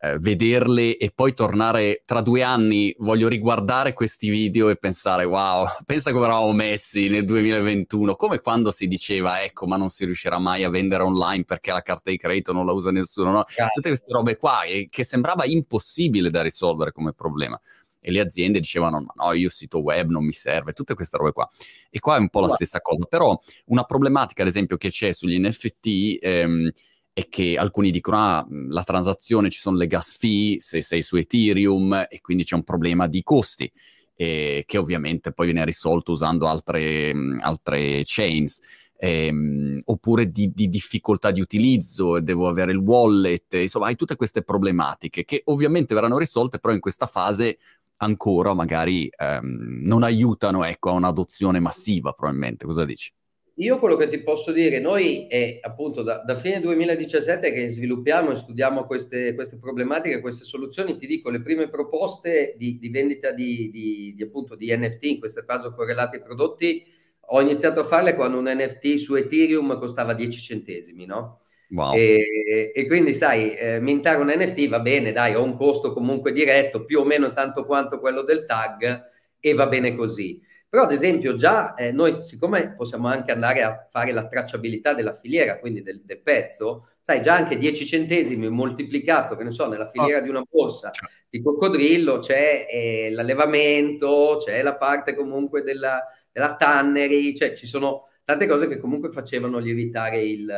eh, 0.01 0.19
vederle 0.19 0.97
e 0.97 1.11
poi 1.15 1.35
tornare 1.35 2.03
tra 2.05 2.21
due 2.21 2.43
anni, 2.43 2.95
voglio 2.99 3.29
riguardare 3.29 3.93
questi 3.93 4.29
video 4.29 4.69
e 4.69 4.77
pensare 4.77 5.25
wow, 5.25 5.67
pensa 5.85 6.13
come 6.13 6.25
eravamo 6.25 6.53
messi 6.53 7.09
nel 7.09 7.25
2021, 7.25 8.15
come 8.15 8.41
quando 8.41 8.71
si 8.71 8.87
diceva 8.87 9.43
ecco 9.43 9.67
ma 9.67 9.77
non 9.77 9.89
si 9.89 10.05
riuscirà 10.05 10.39
mai 10.39 10.65
a 10.65 10.71
vendere 10.71 11.03
online 11.03 11.45
perché 11.45 11.73
la 11.73 11.83
carta 11.83 12.11
di 12.11 12.17
credito 12.17 12.53
non 12.53 12.67
la 12.67 12.73
usa 12.73 12.91
nessuno, 12.91 13.31
no? 13.31 13.45
Tutte 13.73 13.89
queste 13.89 14.13
robe 14.13 14.37
qua 14.37 14.63
e 14.63 14.89
che 14.91 15.05
sembrava 15.05 15.45
impossibile 15.45 16.31
da 16.31 16.43
risolvere 16.43 16.93
come 16.93 17.13
problema 17.13 17.59
e 18.01 18.11
le 18.11 18.21
aziende 18.21 18.61
dicevano 18.61 19.05
no, 19.13 19.33
io 19.33 19.49
sito 19.49 19.81
web 19.81 20.09
non 20.11 20.25
mi 20.25 20.33
serve, 20.33 20.73
tutte 20.73 20.95
queste 20.95 21.17
robe 21.17 21.33
qua. 21.33 21.49
E 21.91 21.99
qua 21.99 22.17
è 22.17 22.19
un 22.21 22.29
po' 22.29 22.41
la 22.41 22.49
stessa 22.49 22.81
cosa, 22.81 23.05
però 23.05 23.37
una 23.67 23.83
problematica 23.83 24.43
ad 24.43 24.49
esempio 24.49 24.77
che 24.77 24.91
c'è 24.91 25.13
sugli 25.13 25.39
NFT 25.39 26.19
ehm, 26.21 26.71
è 27.19 27.29
che 27.29 27.57
alcuni 27.59 27.91
dicono, 27.91 28.17
ah, 28.17 28.47
la 28.69 28.85
transazione 28.85 29.51
ci 29.51 29.59
sono 29.59 29.77
le 29.77 29.89
gas 29.89 30.17
fee 30.17 30.61
se 30.61 30.81
sei 30.83 31.03
su 31.03 31.17
Ethereum 31.17 32.07
e 32.09 32.21
quindi 32.21 32.45
c'è 32.45 32.55
un 32.55 32.63
problema 32.63 33.09
di 33.09 33.25
costi, 33.25 33.69
eh, 34.15 34.63
che 34.65 34.79
ovviamente 34.79 35.33
poi 35.33 35.47
viene 35.47 35.65
risolto 35.65 36.13
usando 36.13 36.47
altre, 36.47 37.13
altre 37.41 38.03
chains. 38.05 38.61
Ehm, 39.01 39.81
oppure 39.87 40.31
di, 40.31 40.53
di, 40.55 40.69
difficoltà 40.69 41.33
di 41.33 41.41
utilizzo, 41.41 42.21
devo 42.21 42.47
avere 42.49 42.71
il 42.71 42.79
wallet, 42.79 43.53
insomma 43.55 43.87
hai 43.87 43.97
tutte 43.97 44.15
queste 44.17 44.43
problematiche 44.43 45.25
che 45.25 45.43
ovviamente 45.47 45.95
verranno 45.95 46.19
risolte, 46.19 46.59
però 46.61 46.73
in 46.73 46.81
questa 46.81 47.07
fase 47.07 47.59
ancora 47.99 48.55
magari 48.55 49.09
ehm, 49.17 49.83
non 49.83 50.05
aiutano 50.05 50.63
ecco, 50.65 50.91
a 50.91 50.93
un'adozione 50.93 51.59
massiva 51.59 52.13
probabilmente. 52.13 52.65
Cosa 52.65 52.85
dici? 52.85 53.13
Io 53.61 53.81
quello 53.81 53.97
che 53.97 54.09
ti 54.09 54.23
posso 54.23 54.53
dire, 54.53 54.79
noi 54.79 55.27
è 55.27 55.59
appunto 55.61 56.03
da, 56.03 56.23
da 56.25 56.37
fine 56.37 56.61
2017 56.61 57.53
che 57.53 57.69
sviluppiamo 57.69 58.31
e 58.31 58.37
studiamo 58.37 58.85
queste, 58.85 59.35
queste, 59.35 59.59
problematiche, 59.59 60.21
queste 60.21 60.45
soluzioni, 60.45 60.97
ti 60.97 61.09
dico 61.09 61.29
le 61.29 61.43
prime 61.43 61.69
proposte 61.69 62.55
di, 62.57 62.79
di 62.79 62.89
vendita 62.89 63.33
di, 63.33 63.69
di, 63.73 64.15
di, 64.15 64.23
appunto 64.23 64.55
di 64.55 64.73
NFT, 64.77 65.05
in 65.05 65.19
questo 65.19 65.45
caso 65.45 65.75
correlati 65.75 66.17
ai 66.17 66.23
prodotti, 66.23 66.85
ho 67.31 67.41
iniziato 67.41 67.81
a 67.81 67.85
farle 67.85 68.15
quando 68.15 68.39
un 68.39 68.49
NFT 68.49 68.95
su 68.95 69.17
Ethereum 69.17 69.77
costava 69.79 70.15
10 70.15 70.41
centesimi, 70.41 71.05
no? 71.05 71.41
Wow. 71.71 71.95
E, 71.95 72.71
e, 72.73 72.87
quindi 72.87 73.13
sai, 73.13 73.55
eh, 73.55 73.81
mintare 73.81 74.21
un 74.21 74.33
NFT 74.35 74.69
va 74.69 74.79
bene, 74.79 75.11
dai, 75.11 75.35
ho 75.35 75.43
un 75.43 75.57
costo 75.57 75.93
comunque 75.93 76.31
diretto, 76.31 76.85
più 76.85 77.01
o 77.01 77.05
meno 77.05 77.33
tanto 77.33 77.67
quanto 77.67 77.99
quello 77.99 78.23
del 78.23 78.47
tag 78.47 79.03
e 79.41 79.53
va 79.53 79.67
bene 79.67 79.97
così. 79.97 80.41
Però 80.69 80.83
ad 80.83 80.93
esempio 80.93 81.35
già 81.35 81.75
eh, 81.75 81.93
noi, 81.93 82.23
siccome 82.23 82.75
possiamo 82.75 83.09
anche 83.09 83.33
andare 83.33 83.63
a 83.63 83.87
fare 83.91 84.13
la 84.13 84.27
tracciabilità 84.27 84.93
della 84.93 85.15
filiera, 85.15 85.59
quindi 85.59 85.83
del, 85.83 86.03
del 86.05 86.21
pezzo, 86.21 86.89
sai 87.01 87.23
già 87.23 87.35
anche 87.35 87.57
10 87.57 87.87
centesimi 87.87 88.49
moltiplicato, 88.51 89.35
che 89.35 89.45
ne 89.45 89.53
so, 89.53 89.67
nella 89.69 89.89
filiera 89.89 90.19
oh. 90.19 90.23
di 90.23 90.29
una 90.29 90.43
borsa 90.49 90.91
certo. 90.91 91.15
di 91.31 91.41
coccodrillo 91.41 92.19
c'è 92.19 92.67
eh, 92.71 93.11
l'allevamento, 93.13 94.43
c'è 94.45 94.63
la 94.63 94.77
parte 94.77 95.15
comunque 95.15 95.63
della, 95.63 96.03
della 96.31 96.57
tannery, 96.57 97.35
cioè 97.35 97.55
ci 97.55 97.67
sono 97.67 98.09
tante 98.25 98.47
cose 98.47 98.69
che 98.69 98.79
comunque 98.79 99.11
facevano 99.11 99.59
lievitare 99.59 100.23
il 100.23 100.53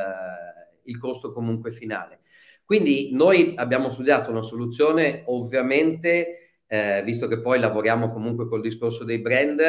il 0.90 0.98
costo 0.98 1.32
comunque 1.32 1.72
finale. 1.72 2.20
Quindi 2.64 3.10
noi 3.12 3.54
abbiamo 3.56 3.90
studiato 3.90 4.30
una 4.30 4.42
soluzione 4.42 5.22
ovviamente, 5.26 6.60
eh, 6.66 7.02
visto 7.04 7.26
che 7.26 7.40
poi 7.40 7.58
lavoriamo 7.58 8.10
comunque 8.10 8.46
col 8.46 8.60
discorso 8.60 9.04
dei 9.04 9.20
brand, 9.20 9.60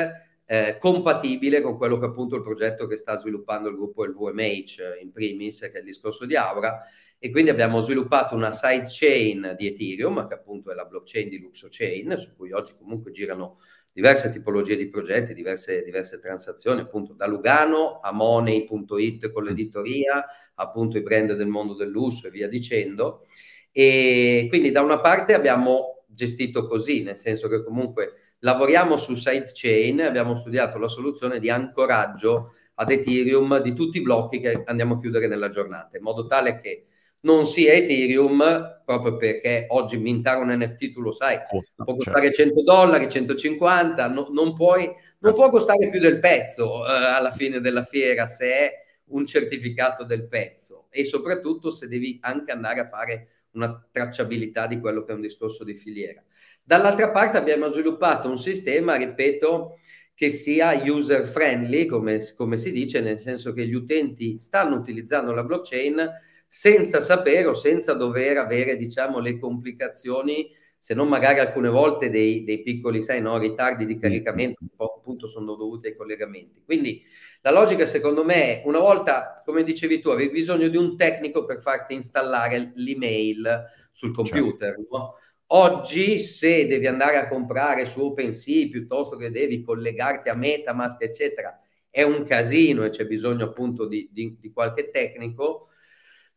eh, 0.45 0.77
compatibile 0.79 1.61
con 1.61 1.77
quello 1.77 1.97
che 1.97 2.05
appunto 2.05 2.35
il 2.35 2.43
progetto 2.43 2.87
che 2.87 2.97
sta 2.97 3.17
sviluppando 3.17 3.69
il 3.69 3.75
gruppo 3.75 4.05
LVMH 4.05 4.99
in 5.01 5.11
primis, 5.11 5.59
che 5.59 5.71
è 5.71 5.77
il 5.79 5.85
discorso 5.85 6.25
di 6.25 6.35
Aura, 6.35 6.83
e 7.23 7.29
quindi 7.29 7.51
abbiamo 7.51 7.81
sviluppato 7.81 8.33
una 8.33 8.51
sidechain 8.51 9.55
di 9.55 9.67
Ethereum, 9.67 10.27
che 10.27 10.33
appunto 10.33 10.71
è 10.71 10.73
la 10.73 10.85
blockchain 10.85 11.29
di 11.29 11.39
LuxoChain, 11.39 12.17
su 12.17 12.35
cui 12.35 12.51
oggi 12.51 12.73
comunque 12.75 13.11
girano 13.11 13.59
diverse 13.93 14.31
tipologie 14.31 14.75
di 14.75 14.89
progetti, 14.89 15.33
diverse, 15.33 15.83
diverse 15.83 16.19
transazioni, 16.19 16.81
appunto 16.81 17.13
da 17.13 17.27
Lugano 17.27 17.99
a 17.99 18.11
Money.it 18.11 19.31
con 19.31 19.43
l'editoria, 19.43 20.25
appunto 20.55 20.97
i 20.97 21.01
brand 21.01 21.33
del 21.33 21.47
mondo 21.47 21.75
del 21.75 21.89
lusso 21.89 22.27
e 22.27 22.31
via 22.31 22.47
dicendo. 22.47 23.25
E 23.71 24.47
quindi 24.49 24.71
da 24.71 24.81
una 24.81 24.99
parte 24.99 25.33
abbiamo 25.33 26.05
gestito 26.07 26.67
così, 26.67 27.03
nel 27.03 27.17
senso 27.17 27.47
che 27.47 27.63
comunque 27.63 28.30
lavoriamo 28.41 28.97
su 28.97 29.15
sidechain, 29.15 30.01
abbiamo 30.01 30.35
studiato 30.35 30.77
la 30.77 30.87
soluzione 30.87 31.39
di 31.39 31.49
ancoraggio 31.49 32.53
ad 32.75 32.89
Ethereum 32.89 33.61
di 33.61 33.73
tutti 33.73 33.97
i 33.97 34.01
blocchi 34.01 34.39
che 34.39 34.63
andiamo 34.65 34.95
a 34.95 34.99
chiudere 34.99 35.27
nella 35.27 35.49
giornata, 35.49 35.97
in 35.97 36.03
modo 36.03 36.25
tale 36.25 36.59
che 36.59 36.85
non 37.21 37.45
sia 37.45 37.73
Ethereum, 37.73 38.81
proprio 38.83 39.15
perché 39.15 39.65
oggi 39.69 39.97
mintare 39.97 40.41
un 40.41 40.49
NFT, 40.49 40.91
tu 40.91 41.01
lo 41.01 41.11
sai, 41.11 41.39
Costa, 41.47 41.83
può 41.83 41.95
costare 41.95 42.33
certo. 42.33 42.55
100 42.55 42.63
dollari, 42.63 43.09
150, 43.09 44.07
no, 44.07 44.27
non, 44.31 44.55
puoi, 44.55 44.91
non 45.19 45.33
può 45.33 45.49
costare 45.51 45.89
più 45.89 45.99
del 45.99 46.19
pezzo 46.19 46.87
eh, 46.87 46.91
alla 46.91 47.31
fine 47.31 47.59
della 47.61 47.83
fiera 47.83 48.27
se 48.27 48.53
è 48.53 48.71
un 49.11 49.25
certificato 49.27 50.03
del 50.03 50.27
pezzo 50.27 50.87
e 50.89 51.03
soprattutto 51.03 51.69
se 51.69 51.87
devi 51.87 52.17
anche 52.21 52.51
andare 52.51 52.79
a 52.79 52.87
fare 52.87 53.27
una 53.51 53.85
tracciabilità 53.91 54.65
di 54.65 54.79
quello 54.79 55.03
che 55.03 55.11
è 55.11 55.15
un 55.15 55.21
discorso 55.21 55.63
di 55.63 55.75
filiera. 55.75 56.23
Dall'altra 56.63 57.11
parte 57.11 57.37
abbiamo 57.37 57.69
sviluppato 57.69 58.29
un 58.29 58.37
sistema, 58.37 58.95
ripeto, 58.95 59.77
che 60.13 60.29
sia 60.29 60.79
user 60.85 61.25
friendly, 61.25 61.87
come, 61.87 62.21
come 62.35 62.57
si 62.57 62.71
dice, 62.71 63.01
nel 63.01 63.17
senso 63.17 63.53
che 63.53 63.65
gli 63.65 63.73
utenti 63.73 64.39
stanno 64.39 64.75
utilizzando 64.75 65.33
la 65.33 65.43
blockchain 65.43 66.09
senza 66.47 67.01
sapere 67.01 67.45
o 67.45 67.55
senza 67.55 67.93
dover 67.93 68.37
avere, 68.37 68.77
diciamo, 68.77 69.19
le 69.19 69.39
complicazioni, 69.39 70.49
se 70.77 70.93
non 70.93 71.07
magari 71.07 71.39
alcune 71.39 71.69
volte 71.69 72.09
dei, 72.09 72.43
dei 72.43 72.61
piccoli, 72.61 73.03
sai, 73.03 73.21
no, 73.21 73.37
ritardi 73.37 73.85
di 73.85 73.97
caricamento, 73.97 74.59
un 74.61 74.75
po' 74.75 74.95
appunto 74.97 75.27
sono 75.27 75.55
dovuti 75.55 75.87
ai 75.87 75.95
collegamenti. 75.95 76.61
Quindi 76.63 77.03
la 77.41 77.51
logica, 77.51 77.85
secondo 77.85 78.23
me, 78.23 78.61
è 78.61 78.67
una 78.67 78.79
volta, 78.79 79.41
come 79.45 79.63
dicevi 79.63 80.01
tu, 80.01 80.09
avevi 80.09 80.31
bisogno 80.31 80.67
di 80.67 80.77
un 80.77 80.95
tecnico 80.97 81.45
per 81.45 81.61
farti 81.61 81.95
installare 81.95 82.73
l'email 82.75 83.63
sul 83.91 84.13
computer, 84.13 84.75
certo. 84.75 84.97
no? 84.97 85.15
Oggi, 85.53 86.19
se 86.19 86.65
devi 86.67 86.87
andare 86.87 87.17
a 87.17 87.27
comprare 87.27 87.85
su 87.85 87.99
OpenSea 88.01 88.69
piuttosto 88.69 89.17
che 89.17 89.31
devi 89.31 89.61
collegarti 89.61 90.29
a 90.29 90.35
Metamask, 90.35 91.01
eccetera, 91.01 91.59
è 91.89 92.03
un 92.03 92.25
casino 92.25 92.85
e 92.85 92.89
c'è 92.89 93.05
bisogno 93.05 93.45
appunto 93.45 93.85
di, 93.85 94.09
di, 94.11 94.37
di 94.39 94.51
qualche 94.51 94.89
tecnico 94.91 95.71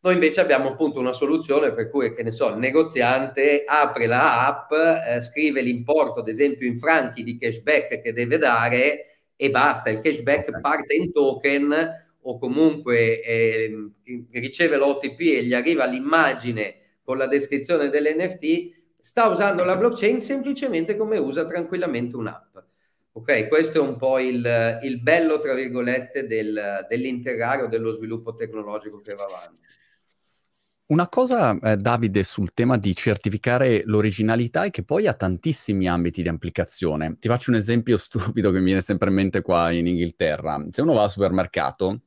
noi 0.04 0.14
invece 0.14 0.42
abbiamo 0.42 0.68
appunto 0.68 1.00
una 1.00 1.14
soluzione 1.14 1.72
per 1.72 1.88
cui, 1.88 2.14
che 2.14 2.22
ne 2.22 2.30
so, 2.30 2.50
il 2.50 2.58
negoziante 2.58 3.64
apre 3.66 4.04
la 4.04 4.46
app, 4.46 4.70
eh, 4.70 5.22
scrive 5.22 5.62
l'importo, 5.62 6.20
ad 6.20 6.28
esempio 6.28 6.66
in 6.66 6.76
franchi 6.76 7.22
di 7.22 7.38
cashback 7.38 8.02
che 8.02 8.12
deve 8.12 8.36
dare 8.36 9.20
e 9.34 9.48
basta, 9.48 9.88
il 9.88 10.00
cashback 10.00 10.60
parte 10.60 10.94
in 10.94 11.10
token 11.10 12.16
o 12.20 12.38
comunque 12.38 13.22
eh, 13.22 13.88
riceve 14.32 14.76
l'OTP 14.76 15.20
e 15.20 15.44
gli 15.44 15.54
arriva 15.54 15.86
l'immagine 15.86 16.98
con 17.02 17.16
la 17.16 17.26
descrizione 17.26 17.88
dell'NFT, 17.88 18.83
sta 19.04 19.28
usando 19.28 19.64
la 19.64 19.76
blockchain 19.76 20.18
semplicemente 20.18 20.96
come 20.96 21.18
usa 21.18 21.46
tranquillamente 21.46 22.16
un'app. 22.16 22.56
Ok, 23.12 23.48
questo 23.48 23.76
è 23.76 23.80
un 23.86 23.96
po' 23.96 24.18
il, 24.18 24.80
il 24.82 25.02
bello, 25.02 25.40
tra 25.40 25.52
virgolette, 25.52 26.26
del, 26.26 26.86
dell'integrare 26.88 27.64
o 27.64 27.66
dello 27.68 27.92
sviluppo 27.92 28.34
tecnologico 28.34 29.02
che 29.02 29.14
va 29.14 29.24
avanti. 29.24 29.60
Una 30.86 31.06
cosa, 31.08 31.56
eh, 31.58 31.76
Davide, 31.76 32.22
sul 32.22 32.54
tema 32.54 32.78
di 32.78 32.94
certificare 32.94 33.82
l'originalità 33.84 34.64
è 34.64 34.70
che 34.70 34.84
poi 34.84 35.06
ha 35.06 35.12
tantissimi 35.12 35.86
ambiti 35.86 36.22
di 36.22 36.28
applicazione. 36.28 37.18
Ti 37.18 37.28
faccio 37.28 37.50
un 37.50 37.56
esempio 37.56 37.98
stupido 37.98 38.50
che 38.50 38.58
mi 38.58 38.64
viene 38.64 38.80
sempre 38.80 39.10
in 39.10 39.16
mente 39.16 39.42
qua 39.42 39.70
in 39.70 39.86
Inghilterra. 39.86 40.64
Se 40.70 40.80
uno 40.80 40.94
va 40.94 41.02
al 41.02 41.10
supermercato, 41.10 42.00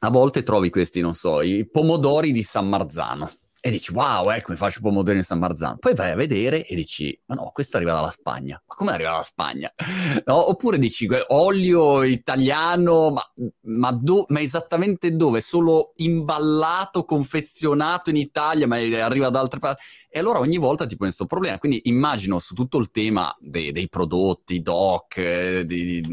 a 0.00 0.08
volte 0.08 0.42
trovi 0.42 0.70
questi, 0.70 1.02
non 1.02 1.12
so, 1.12 1.42
i 1.42 1.68
pomodori 1.70 2.32
di 2.32 2.42
San 2.42 2.68
Marzano 2.70 3.30
e 3.64 3.70
dici 3.70 3.92
wow, 3.92 4.28
ecco 4.30 4.50
mi 4.50 4.56
faccio 4.56 4.80
pomodori 4.80 5.18
in 5.18 5.22
San 5.22 5.38
Marzano. 5.38 5.76
Poi 5.78 5.94
vai 5.94 6.10
a 6.10 6.16
vedere 6.16 6.66
e 6.66 6.74
dici 6.74 7.16
ma 7.26 7.36
no, 7.36 7.52
questo 7.54 7.76
arriva 7.76 7.92
dalla 7.92 8.10
Spagna. 8.10 8.60
Ma 8.66 8.74
come 8.74 8.90
arriva 8.90 9.10
dalla 9.10 9.22
Spagna? 9.22 9.72
No? 10.24 10.50
Oppure 10.50 10.78
dici 10.78 11.08
olio 11.28 12.02
italiano, 12.02 13.10
ma, 13.10 13.22
ma, 13.62 13.92
do, 13.92 14.24
ma, 14.28 14.40
esattamente 14.40 15.14
dove? 15.14 15.40
Solo 15.40 15.92
imballato, 15.96 17.04
confezionato 17.04 18.10
in 18.10 18.16
Italia, 18.16 18.66
ma 18.66 18.76
arriva 18.76 19.30
da 19.30 19.38
altre 19.38 19.60
parti. 19.60 19.84
E 20.10 20.18
allora 20.18 20.40
ogni 20.40 20.58
volta 20.58 20.84
ti 20.84 20.96
poni 20.96 21.10
questo 21.10 21.26
problema. 21.26 21.58
Quindi 21.58 21.82
immagino 21.84 22.40
su 22.40 22.54
tutto 22.54 22.78
il 22.78 22.90
tema 22.90 23.34
dei, 23.38 23.70
dei 23.70 23.88
prodotti, 23.88 24.60
doc, 24.60 25.16
eh, 25.18 25.64
di, 25.64 26.04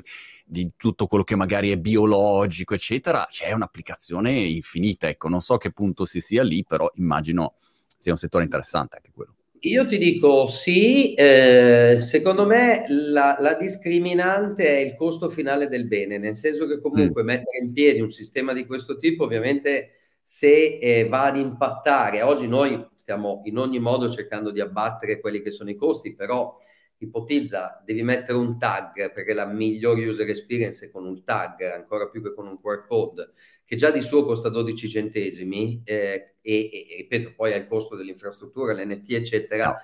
di, 0.49 0.71
tutto 0.75 1.05
quello 1.05 1.23
che 1.23 1.35
magari 1.35 1.71
è 1.71 1.77
biologico, 1.77 2.73
eccetera, 2.73 3.25
c'è 3.29 3.51
un'applicazione 3.51 4.31
infinita. 4.31 5.07
Ecco, 5.07 5.29
non 5.29 5.41
so 5.41 5.57
che 5.57 5.71
punto 5.71 6.05
si 6.05 6.19
sia 6.19 6.43
lì, 6.43 6.65
però 6.65 6.89
immagino 6.95 7.53
sia 7.97 8.11
un 8.11 8.17
settore 8.17 8.43
interessante 8.43 8.97
anche 8.97 9.11
quello. 9.13 9.35
Io 9.61 9.85
ti 9.85 9.97
dico 9.97 10.47
sì, 10.47 11.13
eh, 11.15 11.97
secondo 11.99 12.45
me 12.45 12.85
la, 12.87 13.35
la, 13.39 13.55
discriminante 13.55 14.65
è 14.65 14.79
il 14.79 14.95
costo 14.95 15.29
finale 15.29 15.67
del 15.67 15.85
bene, 15.85 16.17
nel 16.17 16.37
senso 16.37 16.65
che 16.65 16.79
comunque 16.79 17.23
mm. 17.23 17.25
mettere 17.25 17.57
in 17.61 17.73
piedi 17.73 17.99
un 17.99 18.11
sistema 18.11 18.53
di 18.53 18.65
questo 18.65 18.97
tipo 18.97 19.25
ovviamente 19.25 19.95
se 20.21 20.77
eh, 20.77 21.07
va 21.09 21.25
ad 21.25 21.35
impattare, 21.35 22.21
oggi 22.21 22.47
noi 22.47 22.87
stiamo 22.95 23.41
in 23.45 23.57
ogni 23.57 23.79
modo 23.79 24.09
cercando 24.09 24.51
di 24.51 24.61
abbattere 24.61 25.19
quelli 25.19 25.41
che 25.41 25.51
sono 25.51 25.69
i 25.71 25.75
costi, 25.75 26.13
però 26.13 26.55
ipotizza 26.99 27.81
devi 27.85 28.03
mettere 28.03 28.37
un 28.37 28.57
tag 28.57 29.11
perché 29.13 29.33
la 29.33 29.45
migliore 29.45 30.05
user 30.05 30.27
experience 30.27 30.85
è 30.85 30.91
con 30.91 31.05
un 31.05 31.23
tag, 31.23 31.61
ancora 31.61 32.09
più 32.09 32.21
che 32.21 32.33
con 32.33 32.47
un 32.47 32.59
QR 32.59 32.85
code, 32.85 33.31
che 33.65 33.75
già 33.75 33.91
di 33.91 34.01
suo 34.01 34.25
costa 34.25 34.49
12 34.49 34.89
centesimi 34.89 35.81
eh, 35.85 36.35
e, 36.41 36.69
e, 36.71 36.95
ripeto 36.97 37.33
poi 37.35 37.53
al 37.53 37.67
costo 37.67 37.95
dell'infrastruttura, 37.95 38.73
l'NFT 38.73 39.11
eccetera. 39.11 39.65
No. 39.67 39.75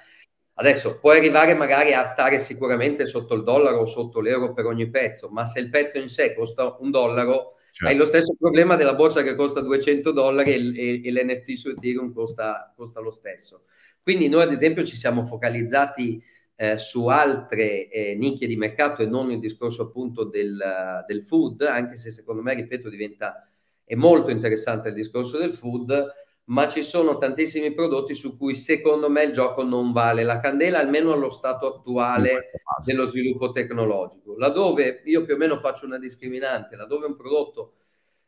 Adesso 0.58 1.00
puoi 1.00 1.18
arrivare 1.18 1.54
magari 1.54 1.94
a 1.94 2.04
stare 2.04 2.40
sicuramente 2.40 3.06
sotto 3.06 3.36
il 3.36 3.44
dollaro 3.44 3.80
o 3.80 3.86
sotto 3.86 4.22
l'euro 4.22 4.54
per 4.54 4.66
ogni 4.66 4.90
pezzo, 4.90 5.30
ma 5.30 5.46
se 5.46 5.60
il 5.60 5.70
pezzo 5.70 5.98
in 5.98 6.08
sé 6.08 6.34
costa 6.34 6.78
un 6.80 6.92
dollaro, 6.92 7.58
certo. 7.72 7.94
hai 7.94 7.96
lo 7.96 8.06
stesso 8.06 8.36
problema 8.40 8.76
della 8.76 8.94
borsa 8.94 9.22
che 9.22 9.36
costa 9.36 9.60
200 9.60 10.12
dollari 10.12 10.54
e, 10.54 11.02
e, 11.02 11.02
e 11.04 11.12
l'NFT 11.12 11.52
su 11.54 11.70
Ethereum 11.70 12.14
costa, 12.14 12.74
costa, 12.76 13.02
lo 13.02 13.12
stesso. 13.12 13.66
Quindi 14.02 14.30
noi 14.30 14.44
ad 14.44 14.52
esempio 14.54 14.86
ci 14.86 14.96
siamo 14.96 15.26
focalizzati 15.26 16.24
eh, 16.56 16.78
su 16.78 17.08
altre 17.08 17.90
eh, 17.90 18.16
nicchie 18.16 18.48
di 18.48 18.56
mercato 18.56 19.02
e 19.02 19.08
non 19.08 19.32
il 19.32 19.40
discorso 19.40 19.84
appunto 19.84 20.24
del, 20.24 21.04
del 21.06 21.24
food, 21.24 21.62
anche 21.62 21.98
se 21.98 22.12
secondo 22.12 22.42
me, 22.42 22.54
ripeto, 22.54 22.90
diventa 22.90 23.48
è 23.84 23.94
molto 23.94 24.32
interessante 24.32 24.90
il 24.90 24.96
discorso 24.96 25.38
del 25.38 25.54
food, 25.54 26.12
ma 26.46 26.68
ci 26.68 26.84
sono 26.84 27.18
tantissimi 27.18 27.74
prodotti 27.74 28.16
su 28.16 28.38
cui 28.38 28.56
secondo 28.56 29.10
me 29.10 29.24
il 29.24 29.32
gioco 29.32 29.64
non 29.64 29.92
vale 29.92 30.24
la 30.24 30.40
candela, 30.40 30.80
almeno 30.80 31.12
allo 31.12 31.30
stato 31.30 31.68
attuale 31.68 32.52
dello 32.84 33.06
sviluppo 33.06 33.52
tecnologico. 33.52 34.36
Laddove 34.38 35.02
io 35.06 35.24
più 35.24 35.36
o 35.36 35.38
meno 35.38 35.60
faccio 35.60 35.86
una 35.86 36.00
discriminante, 36.00 36.76
laddove 36.76 37.06
un 37.06 37.16
prodotto 37.16 37.74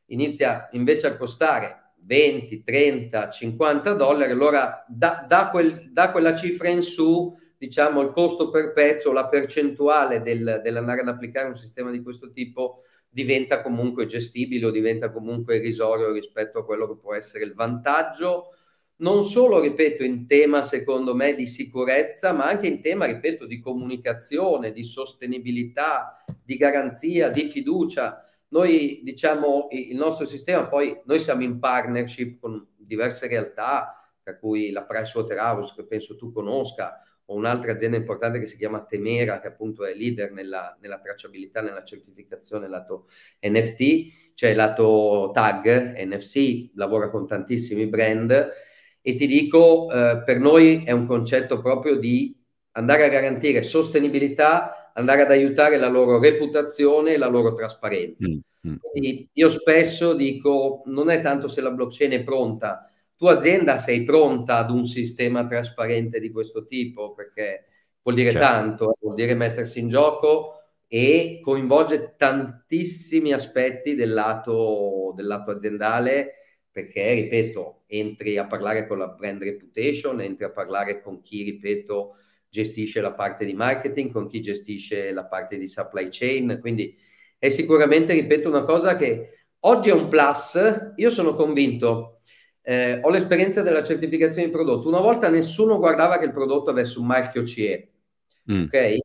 inizia 0.07 0.69
invece 0.71 1.07
a 1.07 1.17
costare 1.17 1.93
20, 2.03 2.63
30, 2.63 3.29
50 3.29 3.93
dollari, 3.93 4.31
allora 4.31 4.85
da, 4.87 5.25
da, 5.27 5.49
quel, 5.49 5.91
da 5.91 6.11
quella 6.11 6.35
cifra 6.35 6.69
in 6.69 6.81
su, 6.81 7.35
diciamo, 7.57 8.01
il 8.01 8.11
costo 8.11 8.49
per 8.49 8.73
pezzo, 8.73 9.11
la 9.11 9.27
percentuale 9.27 10.21
del, 10.21 10.61
dell'andare 10.63 11.01
ad 11.01 11.07
applicare 11.07 11.47
un 11.47 11.57
sistema 11.57 11.91
di 11.91 12.01
questo 12.01 12.31
tipo 12.31 12.83
diventa 13.09 13.61
comunque 13.61 14.05
gestibile 14.05 14.67
o 14.67 14.71
diventa 14.71 15.11
comunque 15.11 15.57
irrisorio 15.57 16.11
rispetto 16.11 16.59
a 16.59 16.65
quello 16.65 16.87
che 16.87 16.99
può 16.99 17.13
essere 17.15 17.45
il 17.45 17.53
vantaggio, 17.53 18.53
non 18.97 19.23
solo, 19.23 19.59
ripeto, 19.59 20.03
in 20.03 20.25
tema 20.25 20.63
secondo 20.63 21.13
me 21.13 21.35
di 21.35 21.45
sicurezza, 21.45 22.31
ma 22.31 22.45
anche 22.45 22.67
in 22.67 22.81
tema, 22.81 23.05
ripeto, 23.05 23.45
di 23.45 23.59
comunicazione, 23.59 24.71
di 24.71 24.83
sostenibilità, 24.83 26.23
di 26.43 26.57
garanzia, 26.57 27.29
di 27.29 27.43
fiducia. 27.45 28.23
Noi 28.49 29.01
diciamo 29.03 29.67
il 29.71 29.97
nostro 29.97 30.25
sistema, 30.25 30.67
poi 30.67 30.99
noi 31.05 31.19
siamo 31.19 31.43
in 31.43 31.59
partnership 31.59 32.39
con 32.39 32.67
diverse 32.75 33.27
realtà, 33.27 33.93
tra 34.23 34.37
cui 34.37 34.71
la 34.71 34.83
Pricewaterhouse, 34.83 35.73
che 35.75 35.85
penso 35.85 36.15
tu 36.15 36.31
conosca, 36.31 37.01
o 37.29 37.35
un'altra 37.35 37.71
azienda 37.71 37.97
importante 37.97 38.39
che 38.39 38.45
si 38.45 38.57
chiama 38.57 38.85
Temera, 38.85 39.39
che 39.39 39.47
appunto 39.47 39.85
è 39.85 39.93
leader 39.93 40.31
nella, 40.31 40.77
nella 40.81 40.99
tracciabilità, 40.99 41.61
nella 41.61 41.83
certificazione 41.83 42.67
lato 42.67 43.07
NFT, 43.41 44.33
cioè 44.33 44.53
lato 44.53 45.31
tag, 45.33 45.95
NFC, 46.03 46.71
lavora 46.75 47.09
con 47.09 47.27
tantissimi 47.27 47.87
brand 47.87 48.51
e 49.01 49.15
ti 49.15 49.25
dico, 49.25 49.89
eh, 49.91 50.21
per 50.25 50.37
noi 50.37 50.83
è 50.83 50.91
un 50.91 51.05
concetto 51.05 51.61
proprio 51.61 51.95
di 51.95 52.35
andare 52.71 53.05
a 53.05 53.09
garantire 53.09 53.63
sostenibilità, 53.63 54.91
andare 54.93 55.21
ad 55.21 55.31
aiutare 55.31 55.77
la 55.77 55.87
loro 55.87 56.19
reputazione 56.19 57.13
e 57.13 57.17
la 57.17 57.27
loro 57.27 57.53
trasparenza. 57.53 58.27
Mm, 58.27 58.69
mm. 58.69 58.75
Io 59.31 59.49
spesso 59.49 60.13
dico, 60.13 60.81
non 60.87 61.09
è 61.09 61.21
tanto 61.21 61.47
se 61.47 61.61
la 61.61 61.71
blockchain 61.71 62.11
è 62.11 62.23
pronta, 62.23 62.91
tua 63.17 63.33
azienda 63.33 63.77
sei 63.77 64.03
pronta 64.03 64.57
ad 64.57 64.69
un 64.69 64.85
sistema 64.85 65.45
trasparente 65.47 66.19
di 66.19 66.31
questo 66.31 66.65
tipo? 66.65 67.13
Perché 67.13 67.65
vuol 68.03 68.15
dire 68.15 68.31
certo. 68.31 68.47
tanto, 68.47 68.91
eh, 68.93 68.97
vuol 69.01 69.15
dire 69.15 69.33
mettersi 69.33 69.79
in 69.79 69.89
gioco 69.89 70.53
e 70.87 71.39
coinvolge 71.43 72.15
tantissimi 72.17 73.33
aspetti 73.33 73.95
del 73.95 74.13
lato, 74.13 75.13
del 75.15 75.27
lato 75.27 75.51
aziendale 75.51 76.33
perché, 76.71 77.13
ripeto, 77.13 77.85
entri 77.87 78.37
a 78.37 78.45
parlare 78.45 78.85
con 78.85 78.99
la 78.99 79.07
brand 79.07 79.41
reputation, 79.41 80.21
entri 80.21 80.45
a 80.45 80.51
parlare 80.51 81.01
con 81.01 81.21
chi, 81.21 81.41
ripeto, 81.41 82.17
gestisce 82.47 83.01
la 83.01 83.13
parte 83.13 83.45
di 83.45 83.55
marketing, 83.55 84.11
con 84.11 84.27
chi 84.27 84.41
gestisce 84.41 85.11
la 85.11 85.25
parte 85.25 85.57
di 85.57 85.67
supply 85.67 86.07
chain, 86.11 86.59
quindi 86.61 86.95
è 87.39 87.49
sicuramente, 87.49 88.13
ripeto, 88.13 88.47
una 88.47 88.63
cosa 88.63 88.95
che 88.95 89.47
oggi 89.61 89.89
è 89.89 89.93
un 89.93 90.07
plus, 90.07 90.93
io 90.95 91.09
sono 91.09 91.33
convinto 91.33 92.16
eh, 92.69 92.99
ho 93.01 93.09
l'esperienza 93.09 93.61
della 93.61 93.81
certificazione 93.81 94.47
di 94.47 94.51
prodotto. 94.51 94.89
Una 94.89 94.99
volta 94.99 95.29
nessuno 95.29 95.77
guardava 95.77 96.19
che 96.19 96.25
il 96.25 96.33
prodotto 96.33 96.69
avesse 96.69 96.99
un 96.99 97.05
marchio 97.05 97.45
CE. 97.45 97.91
Mm. 98.51 98.63
Ok? 98.63 98.97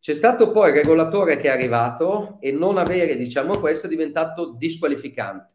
C'è 0.00 0.14
stato 0.14 0.50
poi 0.50 0.70
il 0.70 0.76
regolatore 0.76 1.36
che 1.36 1.48
è 1.48 1.50
arrivato 1.50 2.38
e 2.40 2.50
non 2.50 2.78
avere, 2.78 3.18
diciamo, 3.18 3.58
questo 3.58 3.84
è 3.84 3.88
diventato 3.90 4.54
disqualificante. 4.56 5.48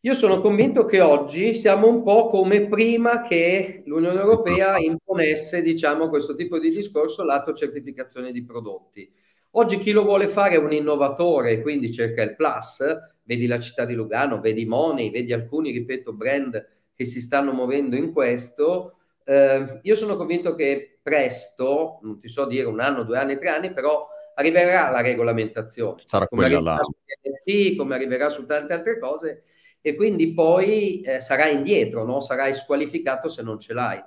Io 0.00 0.14
sono 0.14 0.40
convinto 0.40 0.84
che 0.84 1.00
oggi 1.00 1.54
siamo 1.54 1.86
un 1.86 2.02
po' 2.02 2.28
come 2.28 2.66
prima 2.66 3.22
che 3.22 3.84
l'Unione 3.86 4.18
Europea 4.18 4.78
imponesse, 4.82 5.62
diciamo, 5.62 6.08
questo 6.08 6.34
tipo 6.34 6.58
di 6.58 6.70
discorso 6.70 7.22
lato 7.22 7.52
certificazione 7.52 8.32
di 8.32 8.44
prodotti. 8.44 9.08
Oggi 9.52 9.78
chi 9.78 9.92
lo 9.92 10.02
vuole 10.02 10.26
fare 10.26 10.56
è 10.56 10.58
un 10.58 10.72
innovatore, 10.72 11.62
quindi 11.62 11.92
cerca 11.92 12.22
il 12.22 12.34
plus, 12.34 12.82
vedi 13.28 13.46
la 13.46 13.60
città 13.60 13.84
di 13.84 13.92
Lugano, 13.92 14.40
vedi 14.40 14.64
Money, 14.64 15.10
vedi 15.10 15.34
alcuni, 15.34 15.70
ripeto, 15.70 16.14
brand 16.14 16.66
che 16.94 17.04
si 17.04 17.20
stanno 17.20 17.52
muovendo 17.52 17.94
in 17.94 18.10
questo. 18.10 18.96
Eh, 19.22 19.80
io 19.82 19.94
sono 19.94 20.16
convinto 20.16 20.54
che 20.54 20.98
presto, 21.02 21.98
non 22.02 22.18
ti 22.18 22.26
so 22.26 22.46
dire 22.46 22.66
un 22.66 22.80
anno, 22.80 23.02
due 23.02 23.18
anni, 23.18 23.36
tre 23.36 23.50
anni, 23.50 23.70
però 23.74 24.08
arriverà 24.34 24.88
la 24.88 25.02
regolamentazione. 25.02 26.00
Sarà 26.06 26.26
come 26.26 26.46
quella 26.46 26.60
là. 26.60 26.80
NFT, 26.80 27.76
come 27.76 27.96
arriverà 27.96 28.30
su 28.30 28.46
tante 28.46 28.72
altre 28.72 28.98
cose, 28.98 29.42
e 29.82 29.94
quindi 29.94 30.32
poi 30.32 31.02
eh, 31.02 31.20
sarai 31.20 31.54
indietro, 31.54 32.04
no? 32.04 32.22
sarai 32.22 32.54
squalificato 32.54 33.28
se 33.28 33.42
non 33.42 33.60
ce 33.60 33.74
l'hai. 33.74 34.02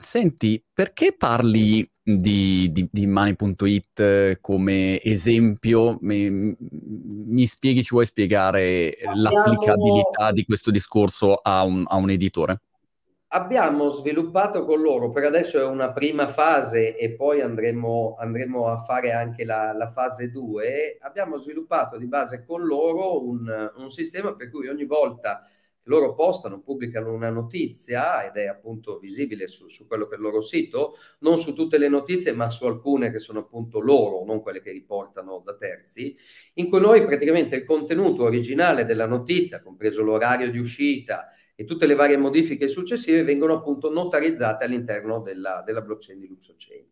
Senti, 0.00 0.64
perché 0.72 1.12
parli 1.12 1.84
di, 2.00 2.70
di, 2.70 2.88
di 2.88 3.06
Money.it 3.08 4.38
come 4.40 5.02
esempio? 5.02 5.98
Mi, 6.02 6.30
mi, 6.30 7.46
spieghi, 7.46 7.82
ci 7.82 7.94
vuoi 7.94 8.06
spiegare 8.06 8.96
abbiamo, 9.04 9.20
l'applicabilità 9.22 10.30
di 10.30 10.44
questo 10.44 10.70
discorso 10.70 11.34
a 11.34 11.64
un, 11.64 11.82
a 11.84 11.96
un, 11.96 12.10
editore? 12.10 12.60
Abbiamo 13.30 13.90
sviluppato 13.90 14.64
con 14.64 14.80
loro, 14.80 15.10
per 15.10 15.24
adesso 15.24 15.58
è 15.58 15.64
una 15.64 15.90
prima 15.90 16.28
fase 16.28 16.96
e 16.96 17.16
poi 17.16 17.40
andremo, 17.40 18.14
andremo 18.20 18.68
a 18.68 18.78
fare 18.78 19.10
anche 19.10 19.44
la, 19.44 19.72
la, 19.72 19.90
fase 19.90 20.30
2, 20.30 20.98
abbiamo 21.00 21.40
sviluppato 21.40 21.98
di 21.98 22.06
base 22.06 22.44
con 22.46 22.64
loro 22.64 23.26
un, 23.26 23.72
un 23.76 23.90
sistema 23.90 24.32
per 24.36 24.48
cui 24.48 24.68
ogni 24.68 24.84
volta 24.84 25.42
loro 25.88 26.14
postano, 26.14 26.60
pubblicano 26.60 27.12
una 27.12 27.30
notizia 27.30 28.26
ed 28.26 28.36
è 28.36 28.46
appunto 28.46 28.98
visibile 28.98 29.48
su, 29.48 29.68
su, 29.68 29.86
quello 29.86 30.06
che 30.06 30.14
è 30.14 30.18
il 30.18 30.22
loro 30.22 30.40
sito, 30.42 30.96
non 31.20 31.38
su 31.38 31.54
tutte 31.54 31.78
le 31.78 31.88
notizie, 31.88 32.32
ma 32.32 32.50
su 32.50 32.66
alcune 32.66 33.10
che 33.10 33.18
sono 33.18 33.40
appunto 33.40 33.80
loro, 33.80 34.24
non 34.24 34.40
quelle 34.40 34.60
che 34.60 34.70
riportano 34.70 35.42
da 35.44 35.56
terzi, 35.56 36.16
in 36.54 36.68
cui 36.68 36.80
noi 36.80 37.04
praticamente 37.04 37.56
il 37.56 37.64
contenuto 37.64 38.24
originale 38.24 38.84
della 38.84 39.06
notizia, 39.06 39.62
compreso 39.62 40.02
l'orario 40.02 40.50
di 40.50 40.58
uscita 40.58 41.32
e 41.54 41.64
tutte 41.64 41.86
le 41.86 41.94
varie 41.94 42.16
modifiche 42.16 42.68
successive, 42.68 43.24
vengono 43.24 43.54
appunto 43.54 43.90
notarizzate 43.90 44.64
all'interno 44.64 45.20
della, 45.20 45.62
della 45.64 45.80
blockchain 45.80 46.20
di 46.20 46.28
LuxoChain. 46.28 46.86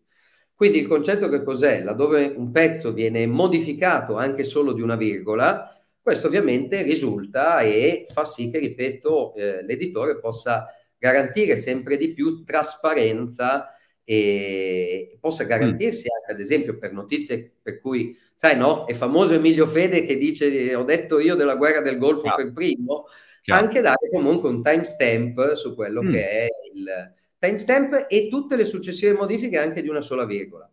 Quindi 0.55 0.79
il 0.79 0.89
concetto 0.89 1.29
che 1.29 1.43
cos'è? 1.43 1.83
Laddove 1.83 2.33
un 2.35 2.51
pezzo 2.51 2.95
viene 2.95 3.27
modificato 3.27 4.17
anche 4.17 4.43
solo 4.43 4.73
di 4.73 4.81
una 4.81 4.97
virgola, 4.97 5.76
questo 6.07 6.29
ovviamente 6.29 6.83
risulta 6.83 7.63
e 7.63 8.07
fa 8.13 8.25
sì 8.25 8.49
che, 8.49 8.61
ripeto, 8.61 9.35
eh, 9.35 9.65
l'editore 9.65 10.21
possa 10.21 10.69
garantire 10.97 11.57
sempre 11.57 11.97
di 11.97 12.13
più 12.13 12.45
trasparenza 12.45 13.75
e 14.05 15.19
possa 15.21 15.43
mm. 15.43 15.49
garantirsi 15.49 16.07
anche, 16.09 16.31
ad 16.31 16.39
esempio, 16.39 16.79
per 16.79 16.93
notizie 16.93 17.55
per 17.61 17.81
cui, 17.81 18.17
sai, 18.37 18.57
no, 18.57 18.85
è 18.85 18.95
famoso 18.95 19.35
Emilio 19.35 19.67
Fede 19.67 20.07
che 20.07 20.17
dice 20.17 20.77
ho 20.77 20.85
detto 20.85 21.19
io 21.19 21.35
della 21.35 21.57
guerra 21.57 21.81
del 21.81 21.99
Golfo 21.99 22.21
Chiaro. 22.21 22.37
per 22.37 22.53
primo, 22.53 23.07
Chiaro. 23.43 23.65
anche 23.65 23.81
dare 23.81 24.09
comunque 24.13 24.49
un 24.49 24.63
timestamp 24.63 25.55
su 25.55 25.75
quello 25.75 26.05
mm. 26.05 26.13
che 26.13 26.29
è 26.29 26.47
il 26.73 27.15
timestamp 27.37 28.07
e 28.09 28.29
tutte 28.29 28.55
le 28.55 28.65
successive 28.65 29.13
modifiche 29.13 29.59
anche 29.59 29.83
di 29.83 29.89
una 29.89 30.03
sola 30.03 30.25
virgola. 30.25 30.71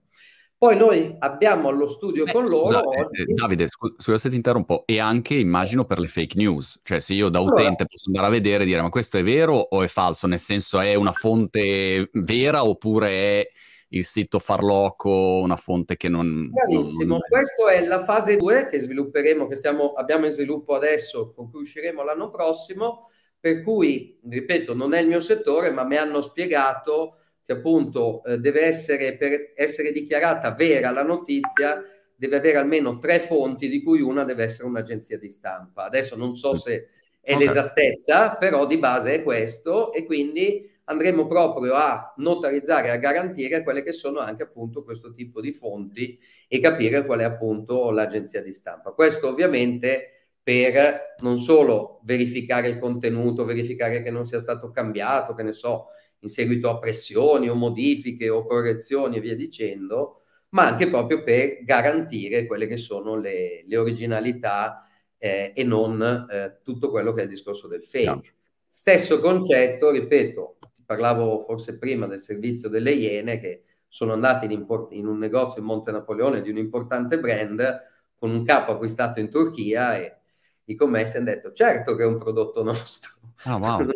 Poi 0.63 0.77
noi 0.77 1.13
abbiamo 1.19 1.67
allo 1.67 1.89
studio 1.89 2.23
Beh, 2.23 2.31
con 2.31 2.47
loro. 2.47 2.93
Eh, 2.93 3.01
oggi... 3.01 3.33
Davide, 3.33 3.67
scusa 3.67 4.17
se 4.17 4.29
ti 4.29 4.37
interrompo, 4.37 4.83
e 4.85 4.97
anche 4.97 5.33
immagino 5.33 5.83
per 5.83 5.99
le 5.99 6.07
fake 6.07 6.37
news, 6.37 6.79
cioè 6.83 7.01
se 7.01 7.11
io 7.11 7.27
da 7.27 7.41
utente 7.41 7.63
allora, 7.63 7.85
posso 7.85 8.07
andare 8.07 8.27
a 8.27 8.29
vedere 8.29 8.63
e 8.63 8.65
dire 8.65 8.81
ma 8.81 8.87
questo 8.87 9.17
è 9.17 9.23
vero 9.23 9.55
o 9.55 9.83
è 9.83 9.87
falso, 9.87 10.25
nel 10.25 10.39
senso 10.39 10.79
è 10.79 10.93
una 10.93 11.11
fonte 11.11 12.09
vera 12.13 12.63
oppure 12.63 13.09
è 13.09 13.47
il 13.89 14.05
sito 14.05 14.39
farloco, 14.39 15.41
una 15.41 15.57
fonte 15.57 15.97
che 15.97 16.07
non... 16.07 16.49
Benissimo, 16.49 17.17
non, 17.17 17.19
questa 17.27 17.69
è 17.69 17.85
la 17.85 18.01
fase 18.01 18.37
2 18.37 18.67
che 18.67 18.79
svilupperemo, 18.79 19.47
che 19.47 19.57
stiamo, 19.57 19.91
abbiamo 19.91 20.27
in 20.27 20.31
sviluppo 20.31 20.75
adesso, 20.75 21.33
con 21.33 21.51
cui 21.51 21.59
usciremo 21.63 22.03
l'anno 22.03 22.29
prossimo, 22.29 23.09
per 23.37 23.61
cui, 23.61 24.17
ripeto, 24.29 24.73
non 24.73 24.93
è 24.93 25.01
il 25.01 25.07
mio 25.07 25.19
settore, 25.19 25.71
ma 25.71 25.83
mi 25.83 25.97
hanno 25.97 26.21
spiegato 26.21 27.17
che 27.45 27.53
appunto 27.53 28.23
eh, 28.23 28.37
deve 28.37 28.61
essere, 28.61 29.17
per 29.17 29.53
essere 29.55 29.91
dichiarata 29.91 30.51
vera 30.51 30.91
la 30.91 31.03
notizia, 31.03 31.83
deve 32.15 32.37
avere 32.37 32.57
almeno 32.57 32.99
tre 32.99 33.19
fonti, 33.19 33.67
di 33.67 33.83
cui 33.83 34.01
una 34.01 34.23
deve 34.23 34.43
essere 34.43 34.67
un'agenzia 34.67 35.17
di 35.17 35.29
stampa. 35.29 35.83
Adesso 35.83 36.15
non 36.15 36.35
so 36.35 36.55
se 36.55 36.89
è 37.19 37.33
okay. 37.33 37.45
l'esattezza, 37.45 38.35
però 38.35 38.65
di 38.65 38.77
base 38.77 39.15
è 39.15 39.23
questo 39.23 39.93
e 39.93 40.05
quindi 40.05 40.69
andremo 40.85 41.27
proprio 41.27 41.75
a 41.75 42.13
notarizzare, 42.17 42.89
a 42.89 42.97
garantire 42.97 43.63
quelle 43.63 43.83
che 43.83 43.93
sono 43.93 44.19
anche 44.19 44.43
appunto 44.43 44.83
questo 44.83 45.13
tipo 45.13 45.39
di 45.39 45.53
fonti 45.53 46.19
e 46.47 46.59
capire 46.59 47.05
qual 47.05 47.19
è 47.19 47.23
appunto 47.23 47.89
l'agenzia 47.91 48.41
di 48.41 48.53
stampa. 48.53 48.91
Questo 48.91 49.29
ovviamente 49.29 50.09
per 50.43 51.15
non 51.19 51.39
solo 51.39 52.01
verificare 52.03 52.67
il 52.67 52.77
contenuto, 52.77 53.45
verificare 53.45 54.03
che 54.03 54.11
non 54.11 54.25
sia 54.25 54.39
stato 54.39 54.71
cambiato, 54.71 55.33
che 55.33 55.43
ne 55.43 55.53
so, 55.53 55.87
in 56.23 56.29
seguito 56.29 56.69
a 56.69 56.79
pressioni 56.79 57.49
o 57.49 57.55
modifiche 57.55 58.29
o 58.29 58.45
correzioni 58.45 59.17
e 59.17 59.21
via 59.21 59.35
dicendo, 59.35 60.21
ma 60.49 60.67
anche 60.67 60.89
proprio 60.89 61.23
per 61.23 61.63
garantire 61.63 62.45
quelle 62.45 62.67
che 62.67 62.77
sono 62.77 63.17
le, 63.17 63.63
le 63.65 63.77
originalità 63.77 64.87
eh, 65.17 65.51
e 65.55 65.63
non 65.63 66.01
eh, 66.01 66.59
tutto 66.63 66.89
quello 66.89 67.13
che 67.13 67.21
è 67.21 67.23
il 67.23 67.29
discorso 67.29 67.67
del 67.67 67.83
fake. 67.83 68.07
No. 68.07 68.21
Stesso 68.69 69.19
concetto, 69.19 69.91
ripeto, 69.91 70.57
parlavo 70.85 71.43
forse 71.45 71.77
prima 71.77 72.07
del 72.07 72.19
servizio 72.19 72.69
delle 72.69 72.91
Iene 72.91 73.39
che 73.39 73.63
sono 73.87 74.13
andati 74.13 74.45
in, 74.45 74.51
import- 74.51 74.93
in 74.93 75.05
un 75.05 75.17
negozio 75.17 75.59
in 75.59 75.67
Monte 75.67 75.91
Napoleone 75.91 76.41
di 76.41 76.49
un 76.49 76.57
importante 76.57 77.19
brand 77.19 77.91
con 78.15 78.31
un 78.31 78.43
capo 78.43 78.71
acquistato 78.71 79.19
in 79.19 79.29
Turchia 79.29 79.97
e 79.97 80.17
i 80.65 80.75
commessi 80.75 81.17
hanno 81.17 81.25
detto 81.25 81.51
certo 81.51 81.95
che 81.95 82.03
è 82.03 82.07
un 82.07 82.17
prodotto 82.17 82.63
nostro. 82.63 83.11
Oh, 83.45 83.57
wow. 83.57 83.87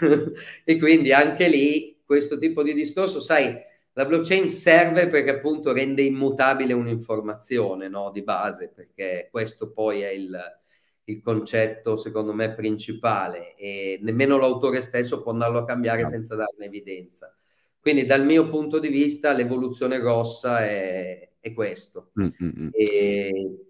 e 0.64 0.78
quindi 0.78 1.12
anche 1.12 1.48
lì 1.48 2.00
questo 2.04 2.38
tipo 2.38 2.62
di 2.62 2.72
discorso, 2.72 3.20
sai, 3.20 3.54
la 3.92 4.04
blockchain 4.04 4.50
serve 4.50 5.08
perché 5.08 5.30
appunto 5.30 5.72
rende 5.72 6.02
immutabile 6.02 6.74
un'informazione 6.74 7.88
no, 7.88 8.10
di 8.12 8.22
base, 8.22 8.70
perché 8.74 9.28
questo 9.30 9.72
poi 9.72 10.02
è 10.02 10.10
il, 10.10 10.38
il, 11.04 11.22
concetto 11.22 11.96
secondo 11.96 12.34
me 12.34 12.54
principale 12.54 13.54
e 13.56 13.98
nemmeno 14.02 14.36
l'autore 14.36 14.82
stesso 14.82 15.22
può 15.22 15.32
andarlo 15.32 15.58
a 15.60 15.64
cambiare 15.64 16.02
no. 16.02 16.08
senza 16.08 16.34
darne 16.34 16.66
evidenza. 16.66 17.34
Quindi 17.80 18.04
dal 18.04 18.24
mio 18.24 18.48
punto 18.50 18.78
di 18.78 18.88
vista 18.88 19.32
l'evoluzione 19.32 19.98
grossa 19.98 20.58
è, 20.60 21.30
è 21.40 21.54
questo. 21.54 22.10
Mm-hmm. 22.20 22.68
E 22.72 23.66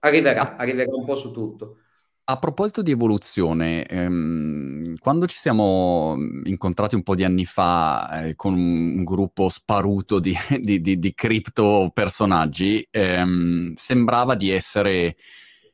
arriverà, 0.00 0.56
arriverà 0.56 0.94
un 0.94 1.04
po' 1.04 1.16
su 1.16 1.32
tutto. 1.32 1.78
A 2.28 2.38
proposito 2.40 2.82
di 2.82 2.90
evoluzione, 2.90 3.84
ehm, 3.86 4.96
quando 4.98 5.28
ci 5.28 5.36
siamo 5.36 6.16
incontrati 6.42 6.96
un 6.96 7.04
po' 7.04 7.14
di 7.14 7.22
anni 7.22 7.44
fa 7.44 8.24
eh, 8.24 8.34
con 8.34 8.54
un 8.54 9.04
gruppo 9.04 9.48
sparuto 9.48 10.18
di, 10.18 10.34
di, 10.60 10.80
di, 10.80 10.98
di 10.98 11.14
cripto 11.14 11.88
personaggi, 11.94 12.84
ehm, 12.90 13.74
sembrava 13.74 14.34
di 14.34 14.50
essere 14.50 15.14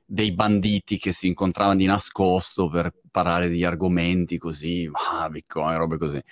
dei 0.04 0.32
banditi 0.32 0.98
che 0.98 1.10
si 1.10 1.26
incontravano 1.26 1.78
di 1.78 1.86
nascosto 1.86 2.68
per 2.68 2.92
parlare 3.10 3.48
di 3.48 3.64
argomenti 3.64 4.36
così, 4.36 4.86
ah, 4.92 5.30
Bitcoin, 5.30 5.78
robe 5.78 5.96
così. 5.96 6.22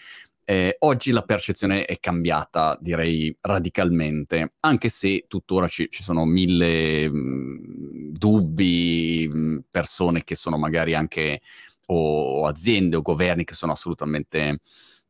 Eh, 0.50 0.78
oggi 0.80 1.12
la 1.12 1.22
percezione 1.22 1.84
è 1.84 2.00
cambiata, 2.00 2.76
direi 2.80 3.32
radicalmente, 3.40 4.54
anche 4.62 4.88
se 4.88 5.26
tuttora 5.28 5.68
ci, 5.68 5.86
ci 5.88 6.02
sono 6.02 6.24
mille 6.24 7.08
mh, 7.08 7.16
mm, 7.16 8.10
dubbi, 8.10 9.30
mh, 9.32 9.38
mm, 9.38 9.58
persone 9.70 10.24
che 10.24 10.34
sono 10.34 10.58
magari 10.58 10.96
anche, 10.96 11.40
o, 11.86 12.40
o 12.40 12.46
aziende 12.46 12.96
o 12.96 13.00
governi 13.00 13.44
che 13.44 13.54
sono 13.54 13.70
assolutamente 13.70 14.58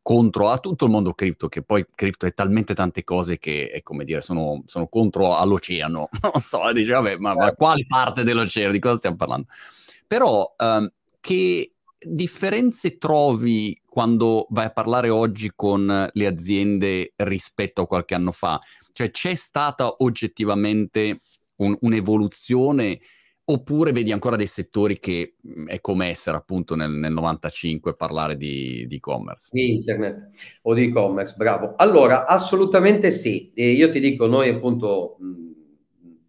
contro 0.02 0.50
a 0.50 0.58
tutto 0.58 0.84
il 0.84 0.90
mondo 0.90 1.14
cripto, 1.14 1.48
che 1.48 1.62
poi 1.62 1.86
cripto 1.94 2.26
è 2.26 2.34
talmente 2.34 2.74
tante 2.74 3.02
cose 3.02 3.38
che 3.38 3.70
è 3.70 3.82
come 3.82 4.04
dire, 4.04 4.20
sono, 4.20 4.62
sono 4.66 4.88
contro 4.88 5.36
all'oceano. 5.38 6.10
Non 6.20 6.32
so, 6.42 6.70
dice, 6.74 6.92
vabbè, 6.92 7.16
ma, 7.16 7.32
ma, 7.34 7.54
quale 7.54 7.86
parte 7.86 8.24
dell'oceano? 8.24 8.72
Di 8.72 8.78
cosa 8.78 8.98
stiamo 8.98 9.16
parlando? 9.16 9.46
Però 10.06 10.54
um, 10.58 10.86
che 11.18 11.72
differenze 12.02 12.96
trovi 12.96 13.78
quando 13.86 14.46
vai 14.50 14.66
a 14.66 14.72
parlare 14.72 15.10
oggi 15.10 15.52
con 15.54 16.08
le 16.12 16.26
aziende 16.26 17.12
rispetto 17.16 17.82
a 17.82 17.86
qualche 17.86 18.14
anno 18.14 18.32
fa? 18.32 18.58
Cioè 18.92 19.10
c'è 19.10 19.34
stata 19.34 19.96
oggettivamente 19.98 21.20
un, 21.56 21.76
un'evoluzione 21.80 22.98
oppure 23.50 23.92
vedi 23.92 24.12
ancora 24.12 24.36
dei 24.36 24.46
settori 24.46 24.98
che 24.98 25.34
mm, 25.46 25.68
è 25.68 25.80
come 25.80 26.08
essere 26.08 26.36
appunto 26.36 26.74
nel, 26.74 26.90
nel 26.90 27.12
95 27.12 27.96
parlare 27.96 28.36
di, 28.36 28.86
di 28.86 28.96
e-commerce? 28.96 29.50
Di 29.52 29.74
internet 29.74 30.30
o 30.62 30.74
di 30.74 30.84
e-commerce, 30.84 31.34
bravo. 31.36 31.74
Allora, 31.76 32.26
assolutamente 32.26 33.10
sì. 33.10 33.52
E 33.54 33.70
io 33.70 33.90
ti 33.90 34.00
dico, 34.00 34.26
noi 34.26 34.48
appunto 34.48 35.18
mm, 35.22 35.50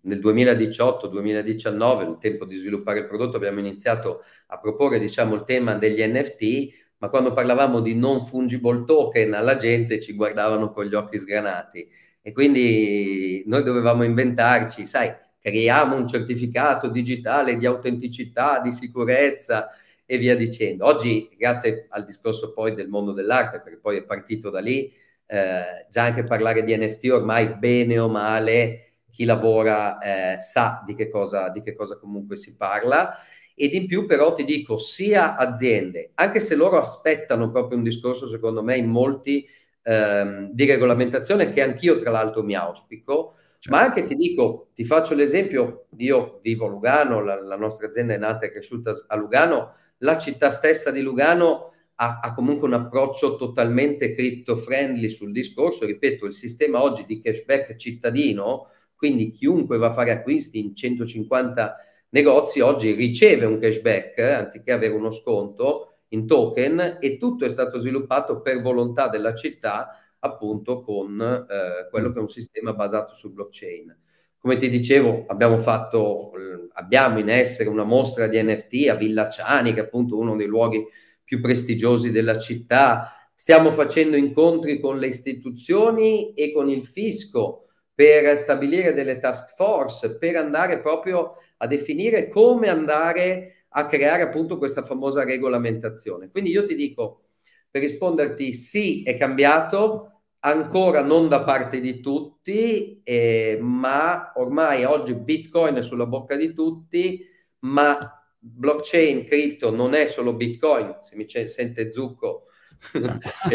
nel 0.01 0.19
2018-2019, 0.19 1.97
nel 2.03 2.17
tempo 2.19 2.45
di 2.45 2.55
sviluppare 2.55 2.99
il 2.99 3.07
prodotto, 3.07 3.37
abbiamo 3.37 3.59
iniziato 3.59 4.23
a 4.47 4.59
proporre 4.59 4.99
diciamo, 4.99 5.35
il 5.35 5.43
tema 5.43 5.75
degli 5.75 6.01
NFT, 6.01 6.79
ma 6.97 7.09
quando 7.09 7.33
parlavamo 7.33 7.79
di 7.79 7.95
non 7.95 8.25
fungible 8.25 8.83
token 8.85 9.33
alla 9.33 9.55
gente 9.55 9.99
ci 9.99 10.13
guardavano 10.13 10.71
con 10.71 10.85
gli 10.85 10.93
occhi 10.93 11.17
sgranati 11.19 11.87
e 12.21 12.31
quindi 12.31 13.43
noi 13.47 13.63
dovevamo 13.63 14.03
inventarci, 14.03 14.85
sai, 14.85 15.11
creiamo 15.39 15.95
un 15.95 16.07
certificato 16.07 16.87
digitale 16.87 17.57
di 17.57 17.65
autenticità, 17.65 18.59
di 18.59 18.71
sicurezza 18.71 19.71
e 20.05 20.17
via 20.19 20.35
dicendo. 20.35 20.85
Oggi, 20.85 21.29
grazie 21.35 21.87
al 21.89 22.05
discorso 22.05 22.53
poi 22.53 22.75
del 22.75 22.89
mondo 22.89 23.11
dell'arte, 23.11 23.61
perché 23.61 23.79
poi 23.79 23.97
è 23.97 24.03
partito 24.03 24.51
da 24.51 24.59
lì, 24.59 24.93
eh, 25.25 25.87
già 25.89 26.03
anche 26.03 26.23
parlare 26.23 26.63
di 26.63 26.77
NFT 26.77 27.09
ormai 27.09 27.55
bene 27.57 27.97
o 27.97 28.07
male 28.07 28.90
chi 29.21 29.25
lavora 29.25 29.99
eh, 29.99 30.39
sa 30.39 30.81
di 30.83 30.95
che, 30.95 31.07
cosa, 31.07 31.49
di 31.49 31.61
che 31.61 31.75
cosa 31.75 31.97
comunque 31.99 32.35
si 32.35 32.55
parla 32.55 33.15
ed 33.53 33.75
in 33.75 33.85
più 33.85 34.07
però 34.07 34.33
ti 34.33 34.43
dico 34.43 34.79
sia 34.79 35.35
aziende, 35.35 36.11
anche 36.15 36.39
se 36.39 36.55
loro 36.55 36.79
aspettano 36.79 37.51
proprio 37.51 37.77
un 37.77 37.83
discorso 37.83 38.27
secondo 38.27 38.63
me 38.63 38.77
in 38.77 38.89
molti 38.89 39.47
ehm, 39.83 40.49
di 40.51 40.65
regolamentazione 40.65 41.51
che 41.51 41.61
anch'io 41.61 41.99
tra 41.99 42.09
l'altro 42.09 42.41
mi 42.41 42.55
auspico, 42.55 43.35
certo. 43.59 43.77
ma 43.77 43.83
anche 43.83 44.03
ti 44.03 44.15
dico, 44.15 44.69
ti 44.73 44.83
faccio 44.83 45.13
l'esempio, 45.13 45.85
io 45.97 46.39
vivo 46.41 46.65
a 46.65 46.69
Lugano, 46.69 47.21
la, 47.21 47.39
la 47.39 47.57
nostra 47.57 47.85
azienda 47.85 48.15
è 48.15 48.17
nata 48.17 48.47
e 48.47 48.51
cresciuta 48.51 49.05
a 49.05 49.15
Lugano, 49.15 49.75
la 49.99 50.17
città 50.17 50.49
stessa 50.49 50.89
di 50.89 51.01
Lugano 51.01 51.73
ha, 51.95 52.19
ha 52.23 52.33
comunque 52.33 52.67
un 52.67 52.73
approccio 52.73 53.35
totalmente 53.35 54.13
crypto 54.13 54.55
friendly 54.55 55.09
sul 55.09 55.31
discorso, 55.31 55.85
ripeto, 55.85 56.25
il 56.25 56.33
sistema 56.33 56.81
oggi 56.81 57.05
di 57.05 57.21
cashback 57.21 57.75
cittadino 57.75 58.69
quindi 59.01 59.31
chiunque 59.31 59.79
va 59.79 59.87
a 59.87 59.93
fare 59.93 60.11
acquisti 60.11 60.59
in 60.59 60.75
150 60.75 61.75
negozi 62.09 62.59
oggi 62.59 62.91
riceve 62.91 63.47
un 63.47 63.57
cashback 63.57 64.15
eh, 64.19 64.31
anziché 64.31 64.71
avere 64.71 64.93
uno 64.93 65.11
sconto 65.11 66.01
in 66.09 66.27
token 66.27 66.99
e 67.01 67.17
tutto 67.17 67.43
è 67.43 67.49
stato 67.49 67.79
sviluppato 67.79 68.41
per 68.41 68.61
volontà 68.61 69.07
della 69.07 69.33
città 69.33 69.97
appunto 70.19 70.83
con 70.83 71.19
eh, 71.19 71.89
quello 71.89 72.11
che 72.11 72.19
è 72.19 72.21
un 72.21 72.29
sistema 72.29 72.73
basato 72.73 73.15
su 73.15 73.33
blockchain. 73.33 73.97
Come 74.37 74.57
ti 74.57 74.69
dicevo, 74.69 75.25
abbiamo 75.27 75.57
fatto, 75.57 76.33
abbiamo 76.73 77.17
in 77.17 77.29
essere 77.29 77.69
una 77.69 77.83
mostra 77.83 78.27
di 78.27 78.39
NFT 78.39 78.87
a 78.89 78.93
Villa 78.93 79.29
Ciani, 79.29 79.73
che 79.73 79.79
è 79.79 79.83
appunto 79.83 80.15
uno 80.15 80.35
dei 80.35 80.45
luoghi 80.45 80.85
più 81.23 81.41
prestigiosi 81.41 82.11
della 82.11 82.37
città. 82.37 83.31
Stiamo 83.33 83.71
facendo 83.71 84.15
incontri 84.15 84.79
con 84.79 84.99
le 84.99 85.07
istituzioni 85.07 86.35
e 86.35 86.51
con 86.51 86.69
il 86.69 86.85
fisco 86.85 87.65
per 88.01 88.35
stabilire 88.35 88.93
delle 88.93 89.19
task 89.19 89.53
force, 89.55 90.17
per 90.17 90.35
andare 90.35 90.79
proprio 90.79 91.35
a 91.57 91.67
definire 91.67 92.29
come 92.29 92.67
andare 92.67 93.65
a 93.69 93.85
creare 93.85 94.23
appunto 94.23 94.57
questa 94.57 94.81
famosa 94.81 95.23
regolamentazione. 95.23 96.31
Quindi 96.31 96.49
io 96.49 96.65
ti 96.65 96.73
dico, 96.73 97.25
per 97.69 97.83
risponderti, 97.83 98.55
sì, 98.55 99.03
è 99.03 99.15
cambiato, 99.15 100.23
ancora 100.39 101.03
non 101.03 101.29
da 101.29 101.43
parte 101.43 101.79
di 101.79 101.99
tutti, 101.99 103.01
eh, 103.03 103.59
ma 103.61 104.31
ormai 104.35 104.83
oggi 104.83 105.13
Bitcoin 105.13 105.75
è 105.75 105.83
sulla 105.83 106.07
bocca 106.07 106.35
di 106.35 106.55
tutti, 106.55 107.23
ma 107.59 107.99
blockchain, 108.39 109.25
cripto 109.25 109.69
non 109.69 109.93
è 109.93 110.07
solo 110.07 110.33
Bitcoin, 110.33 110.97
se 111.01 111.15
mi 111.15 111.27
sente 111.29 111.91
Zucco, 111.91 112.47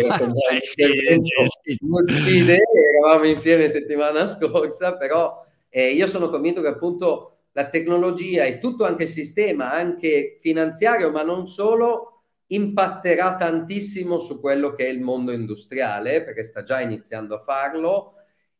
idee, 2.28 2.62
eravamo 2.94 3.24
insieme 3.24 3.68
settimana 3.68 4.26
scorsa, 4.28 4.96
però 4.96 5.44
eh, 5.68 5.90
io 5.90 6.06
sono 6.06 6.28
convinto 6.30 6.62
che 6.62 6.68
appunto 6.68 7.32
la 7.52 7.68
tecnologia 7.68 8.44
e 8.44 8.58
tutto 8.58 8.84
anche 8.84 9.04
il 9.04 9.08
sistema, 9.08 9.72
anche 9.72 10.38
finanziario, 10.40 11.10
ma 11.10 11.22
non 11.22 11.46
solo, 11.46 12.22
impatterà 12.48 13.36
tantissimo 13.36 14.20
su 14.20 14.40
quello 14.40 14.74
che 14.74 14.86
è 14.86 14.90
il 14.90 15.00
mondo 15.00 15.32
industriale, 15.32 16.22
perché 16.22 16.44
sta 16.44 16.62
già 16.62 16.80
iniziando 16.80 17.34
a 17.34 17.40
farlo, 17.40 18.12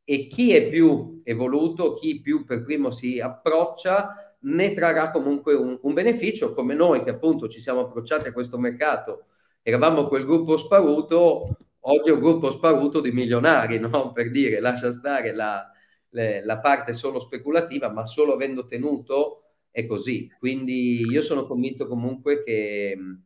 e 0.02 0.26
chi 0.26 0.55
è 0.55 0.68
più 0.68 1.20
evoluto, 1.24 1.94
chi 1.94 2.20
più 2.20 2.44
per 2.44 2.64
primo 2.64 2.90
si 2.90 3.20
approccia, 3.20 4.37
ne 4.40 4.74
trarrà 4.74 5.11
comunque 5.11 5.55
un, 5.55 5.79
un 5.81 5.92
beneficio, 5.92 6.55
come 6.55 6.74
noi 6.74 7.02
che 7.02 7.11
appunto 7.11 7.48
ci 7.48 7.61
siamo 7.61 7.81
approcciati 7.81 8.29
a 8.29 8.33
questo 8.33 8.59
mercato 8.59 9.26
eravamo 9.68 10.07
quel 10.07 10.24
gruppo 10.24 10.57
sparuto, 10.57 11.42
oggi 11.81 12.09
è 12.11 12.12
un 12.12 12.20
gruppo 12.20 12.52
sparuto 12.52 13.00
di 13.00 13.11
milionari, 13.11 13.81
no? 13.81 14.12
per 14.14 14.31
dire, 14.31 14.61
lascia 14.61 14.92
stare 14.92 15.35
la, 15.35 15.68
le, 16.11 16.44
la 16.44 16.61
parte 16.61 16.92
solo 16.92 17.18
speculativa, 17.18 17.90
ma 17.90 18.07
solo 18.07 18.35
avendo 18.35 18.64
tenuto 18.64 19.42
è 19.72 19.85
così. 19.85 20.31
Quindi 20.38 21.00
io 21.11 21.20
sono 21.20 21.46
convinto 21.46 21.88
comunque 21.88 22.44
che 22.44 22.94
mh, 22.96 23.22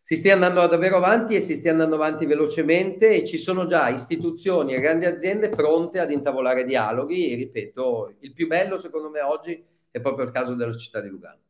si 0.00 0.16
stia 0.16 0.32
andando 0.32 0.66
davvero 0.66 0.96
avanti 0.96 1.34
e 1.36 1.42
si 1.42 1.54
stia 1.54 1.72
andando 1.72 1.96
avanti 1.96 2.24
velocemente 2.24 3.16
e 3.16 3.26
ci 3.26 3.36
sono 3.36 3.66
già 3.66 3.90
istituzioni 3.90 4.72
e 4.72 4.80
grandi 4.80 5.04
aziende 5.04 5.50
pronte 5.50 6.00
ad 6.00 6.10
intavolare 6.10 6.64
dialoghi 6.64 7.30
e 7.30 7.34
ripeto, 7.36 8.14
il 8.20 8.32
più 8.32 8.46
bello 8.46 8.78
secondo 8.78 9.10
me 9.10 9.20
oggi 9.20 9.62
è 9.90 10.00
proprio 10.00 10.24
il 10.24 10.32
caso 10.32 10.54
della 10.54 10.74
città 10.74 11.02
di 11.02 11.10
Lugano. 11.10 11.40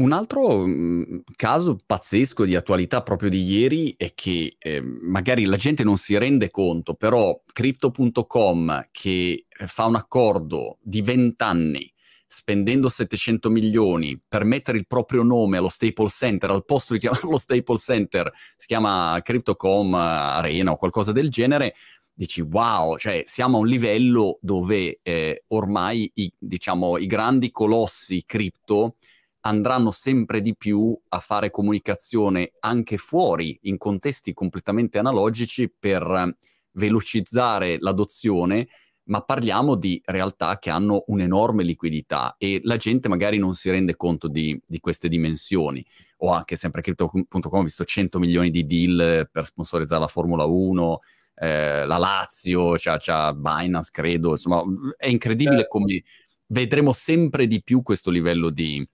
Un 0.00 0.12
altro 0.12 0.66
mm, 0.66 1.18
caso 1.36 1.76
pazzesco 1.84 2.46
di 2.46 2.56
attualità 2.56 3.02
proprio 3.02 3.28
di 3.28 3.42
ieri 3.42 3.94
è 3.98 4.14
che 4.14 4.56
eh, 4.58 4.80
magari 4.80 5.44
la 5.44 5.58
gente 5.58 5.84
non 5.84 5.98
si 5.98 6.16
rende 6.16 6.50
conto, 6.50 6.94
però 6.94 7.38
Crypto.com 7.52 8.88
che 8.90 9.44
fa 9.66 9.84
un 9.84 9.96
accordo 9.96 10.78
di 10.80 11.02
20 11.02 11.42
anni 11.44 11.92
spendendo 12.26 12.88
700 12.88 13.50
milioni 13.50 14.18
per 14.26 14.44
mettere 14.44 14.78
il 14.78 14.86
proprio 14.86 15.22
nome 15.22 15.58
allo 15.58 15.68
Staples 15.68 16.14
Center, 16.14 16.48
al 16.48 16.64
posto 16.64 16.94
di 16.94 17.00
chiamarlo 17.00 17.36
Staples 17.36 17.82
Center, 17.82 18.32
si 18.56 18.66
chiama 18.68 19.20
Crypto.com 19.22 19.92
Arena 19.92 20.70
o 20.70 20.76
qualcosa 20.76 21.12
del 21.12 21.28
genere, 21.28 21.74
dici 22.14 22.40
wow, 22.40 22.96
cioè 22.96 23.22
siamo 23.26 23.58
a 23.58 23.60
un 23.60 23.66
livello 23.66 24.38
dove 24.40 25.00
eh, 25.02 25.44
ormai 25.48 26.10
i, 26.14 26.32
diciamo, 26.38 26.96
i 26.96 27.06
grandi 27.06 27.50
colossi 27.50 28.22
cripto 28.24 28.94
andranno 29.40 29.90
sempre 29.90 30.40
di 30.40 30.56
più 30.56 30.98
a 31.08 31.18
fare 31.18 31.50
comunicazione 31.50 32.52
anche 32.60 32.96
fuori, 32.96 33.58
in 33.62 33.78
contesti 33.78 34.32
completamente 34.32 34.98
analogici, 34.98 35.72
per 35.76 36.36
velocizzare 36.72 37.78
l'adozione, 37.80 38.68
ma 39.04 39.22
parliamo 39.22 39.74
di 39.74 40.00
realtà 40.04 40.58
che 40.58 40.70
hanno 40.70 41.04
un'enorme 41.06 41.64
liquidità 41.64 42.36
e 42.38 42.60
la 42.62 42.76
gente 42.76 43.08
magari 43.08 43.38
non 43.38 43.54
si 43.54 43.68
rende 43.70 43.96
conto 43.96 44.28
di, 44.28 44.60
di 44.64 44.78
queste 44.78 45.08
dimensioni. 45.08 45.84
O 46.18 46.32
anche 46.32 46.54
sempre 46.54 46.82
Crypto.com 46.82 47.60
ho 47.60 47.62
visto 47.62 47.84
100 47.84 48.18
milioni 48.18 48.50
di 48.50 48.66
deal 48.66 49.28
per 49.30 49.44
sponsorizzare 49.46 50.00
la 50.00 50.06
Formula 50.06 50.44
1, 50.44 50.98
eh, 51.36 51.86
la 51.86 51.96
Lazio, 51.96 52.74
c'ha, 52.76 52.98
c'ha 52.98 53.34
Binance, 53.34 53.90
credo, 53.92 54.30
insomma 54.30 54.62
è 54.96 55.08
incredibile 55.08 55.60
certo. 55.60 55.78
come 55.78 56.02
vedremo 56.46 56.92
sempre 56.92 57.46
di 57.46 57.62
più 57.62 57.82
questo 57.82 58.10
livello 58.10 58.50
di, 58.50 58.86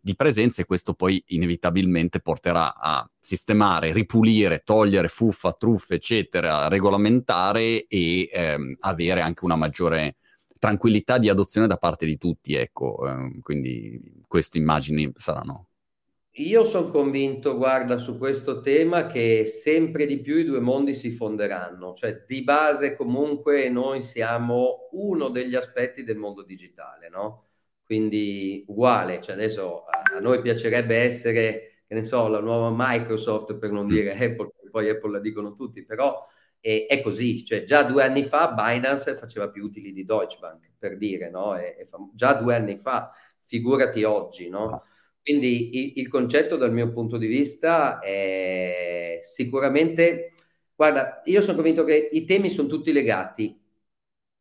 di 0.00 0.14
presenza 0.14 0.62
e 0.62 0.64
questo 0.64 0.94
poi 0.94 1.22
inevitabilmente 1.28 2.20
porterà 2.20 2.74
a 2.74 3.08
sistemare, 3.18 3.92
ripulire, 3.92 4.60
togliere 4.60 5.08
fuffa, 5.08 5.52
truffe, 5.52 5.94
eccetera, 5.94 6.68
regolamentare 6.68 7.86
e 7.86 8.28
ehm, 8.30 8.76
avere 8.80 9.20
anche 9.20 9.44
una 9.44 9.56
maggiore 9.56 10.16
tranquillità 10.58 11.18
di 11.18 11.28
adozione 11.28 11.66
da 11.66 11.76
parte 11.76 12.06
di 12.06 12.18
tutti, 12.18 12.54
ecco, 12.54 13.06
ehm, 13.06 13.40
quindi 13.40 14.22
questo 14.26 14.56
immagini 14.58 15.10
saranno. 15.14 15.68
Io 16.38 16.64
sono 16.64 16.86
convinto, 16.86 17.56
guarda, 17.56 17.98
su 17.98 18.16
questo 18.16 18.60
tema 18.60 19.08
che 19.08 19.46
sempre 19.46 20.06
di 20.06 20.20
più 20.20 20.36
i 20.36 20.44
due 20.44 20.60
mondi 20.60 20.94
si 20.94 21.10
fonderanno, 21.10 21.94
cioè 21.94 22.24
di 22.28 22.44
base 22.44 22.94
comunque 22.94 23.68
noi 23.70 24.04
siamo 24.04 24.88
uno 24.92 25.30
degli 25.30 25.56
aspetti 25.56 26.04
del 26.04 26.16
mondo 26.16 26.44
digitale, 26.44 27.08
no? 27.08 27.47
Quindi 27.88 28.66
uguale, 28.68 29.18
cioè 29.22 29.34
adesso 29.34 29.84
a, 29.84 30.18
noi 30.18 30.42
piacerebbe 30.42 30.94
essere, 30.94 31.84
che 31.86 31.94
ne 31.94 32.04
so, 32.04 32.28
la 32.28 32.40
nuova 32.40 32.70
Microsoft 32.76 33.56
per 33.56 33.70
non 33.70 33.88
dire 33.88 34.12
Apple, 34.12 34.52
poi 34.70 34.90
Apple 34.90 35.12
la 35.12 35.20
dicono 35.20 35.54
tutti, 35.54 35.86
però 35.86 36.22
è, 36.60 36.84
è, 36.86 37.00
così, 37.00 37.46
cioè 37.46 37.64
già 37.64 37.84
due 37.84 38.02
anni 38.02 38.24
fa 38.24 38.52
Binance 38.52 39.16
faceva 39.16 39.50
più 39.50 39.64
utili 39.64 39.92
di 39.92 40.04
Deutsche 40.04 40.36
Bank, 40.38 40.72
per 40.78 40.98
dire, 40.98 41.30
no? 41.30 41.54
È, 41.54 41.76
è 41.76 41.84
fam- 41.86 42.10
già 42.12 42.34
due 42.34 42.54
anni 42.54 42.76
fa, 42.76 43.10
figurati 43.46 44.04
oggi, 44.04 44.50
no? 44.50 44.66
Ah. 44.66 44.82
Quindi 45.22 45.78
il, 45.78 45.92
il 46.00 46.08
concetto 46.08 46.56
dal 46.56 46.74
mio 46.74 46.92
punto 46.92 47.16
di 47.16 47.26
vista 47.26 48.00
è 48.00 49.20
sicuramente, 49.22 50.34
guarda, 50.74 51.22
io 51.24 51.40
sono 51.40 51.54
convinto 51.54 51.84
che 51.84 52.10
i 52.12 52.26
temi 52.26 52.50
sono 52.50 52.68
tutti 52.68 52.92
legati, 52.92 53.57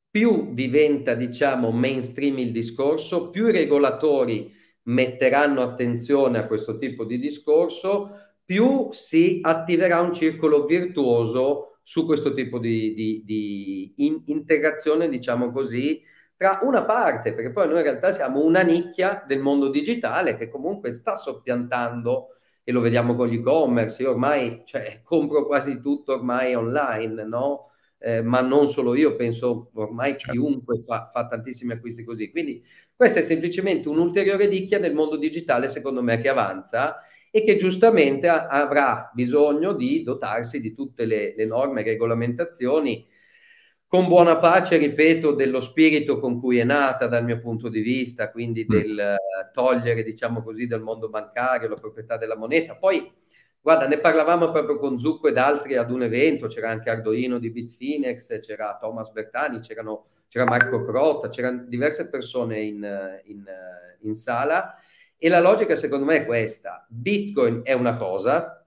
più 0.10 0.54
diventa, 0.54 1.14
diciamo, 1.14 1.72
mainstream 1.72 2.38
il 2.40 2.52
discorso, 2.52 3.30
più 3.30 3.48
i 3.48 3.52
regolatori 3.52 4.54
metteranno 4.84 5.62
attenzione 5.62 6.38
a 6.38 6.48
questo 6.48 6.78
tipo 6.78 7.06
di 7.06 7.20
discorso, 7.20 8.12
più 8.44 8.90
si 8.92 9.40
attiverà 9.42 10.00
un 10.00 10.14
circolo 10.14 10.66
virtuoso 10.66 11.80
su 11.84 12.06
questo 12.06 12.34
tipo 12.34 12.60
di, 12.60 12.94
di, 12.94 13.24
di 13.26 13.94
in, 13.98 14.24
integrazione, 14.26 15.10
diciamo 15.10 15.52
così, 15.52 16.02
tra 16.36 16.60
una 16.62 16.86
parte, 16.86 17.34
perché 17.34 17.52
poi 17.52 17.68
noi 17.68 17.78
in 17.78 17.84
realtà 17.84 18.12
siamo 18.12 18.44
una 18.44 18.62
nicchia 18.62 19.24
del 19.28 19.40
mondo 19.40 19.70
digitale 19.70 20.38
che 20.38 20.50
comunque 20.50 20.92
sta 20.92 21.18
soppiantando 21.18 22.28
e 22.64 22.72
lo 22.72 22.82
vediamo 22.82 23.16
con 23.16 23.28
gli 23.28 23.36
e-commerce, 23.36 24.04
io 24.04 24.12
ormai 24.12 24.62
cioè, 24.66 25.02
compro 25.08 25.46
quasi 25.46 25.80
tutto 25.82 26.14
ormai 26.14 26.54
online, 26.54 27.24
no? 27.24 27.72
Eh, 28.00 28.22
ma 28.22 28.42
non 28.42 28.70
solo 28.70 28.96
io, 28.96 29.16
penso 29.16 29.72
ormai 29.74 30.12
certo. 30.12 30.32
chiunque 30.32 30.80
fa, 30.82 31.10
fa, 31.12 31.28
tantissimi 31.28 31.74
acquisti 31.74 32.04
così. 32.04 32.30
Quindi 32.32 32.64
questa 32.96 33.20
è 33.20 33.24
semplicemente 33.24 33.88
un'ulteriore 33.90 34.48
nicchia 34.48 34.80
del 34.80 34.94
mondo 34.94 35.18
digitale, 35.18 35.70
secondo 35.70 36.02
me, 36.02 36.22
che 36.22 36.30
avanza 36.30 37.02
e 37.32 37.44
che 37.44 37.56
giustamente 37.56 38.28
a, 38.28 38.48
avrà 38.48 39.12
bisogno 39.14 39.74
di 39.74 40.04
dotarsi 40.04 40.62
di 40.62 40.74
tutte 40.74 41.06
le, 41.06 41.34
le 41.36 41.46
norme 41.46 41.82
e 41.82 41.84
regolamentazioni 41.84 43.06
con 43.90 44.08
buona 44.08 44.38
pace, 44.38 44.76
ripeto, 44.78 45.32
dello 45.32 45.62
spirito 45.62 46.20
con 46.20 46.42
cui 46.42 46.58
è 46.58 46.66
nata 46.66 47.08
dal 47.08 47.24
mio 47.24 47.40
punto 47.40 47.70
di 47.70 47.80
vista, 47.80 48.32
quindi 48.32 48.66
mm. 48.66 48.70
del 48.70 49.16
uh, 49.18 49.52
togliere, 49.54 50.04
diciamo 50.04 50.44
così, 50.44 50.68
dal 50.68 50.82
mondo 50.82 51.10
bancario 51.10 51.70
la 51.70 51.76
proprietà 51.76 52.18
della 52.18 52.36
moneta. 52.36 52.76
Poi 52.76 53.10
Guarda, 53.62 53.88
ne 53.88 54.00
parlavamo 54.00 54.52
proprio 54.52 54.78
con 54.78 54.98
Zucco 54.98 55.28
ed 55.28 55.38
altri 55.38 55.76
ad 55.76 55.92
un 55.92 56.04
evento, 56.04 56.48
c'era 56.48 56.70
anche 56.70 56.90
Ardoino 56.90 57.38
di 57.38 57.52
Bitfinex, 57.52 58.40
c'era 58.40 58.78
Thomas 58.80 59.12
Bertani, 59.12 59.60
c'era 59.60 60.46
Marco 60.46 60.86
Crota, 60.86 61.28
c'erano 61.30 61.66
diverse 61.68 62.10
persone 62.10 62.62
in, 62.62 63.20
in, 63.26 63.44
in 64.02 64.14
sala 64.14 64.76
e 65.18 65.30
la 65.30 65.42
logica 65.42 65.76
secondo 65.76 66.06
me 66.06 66.18
è 66.18 66.26
questa. 66.26 66.86
Bitcoin 66.88 67.62
è 67.64 67.74
una 67.74 67.96
cosa 67.96 68.66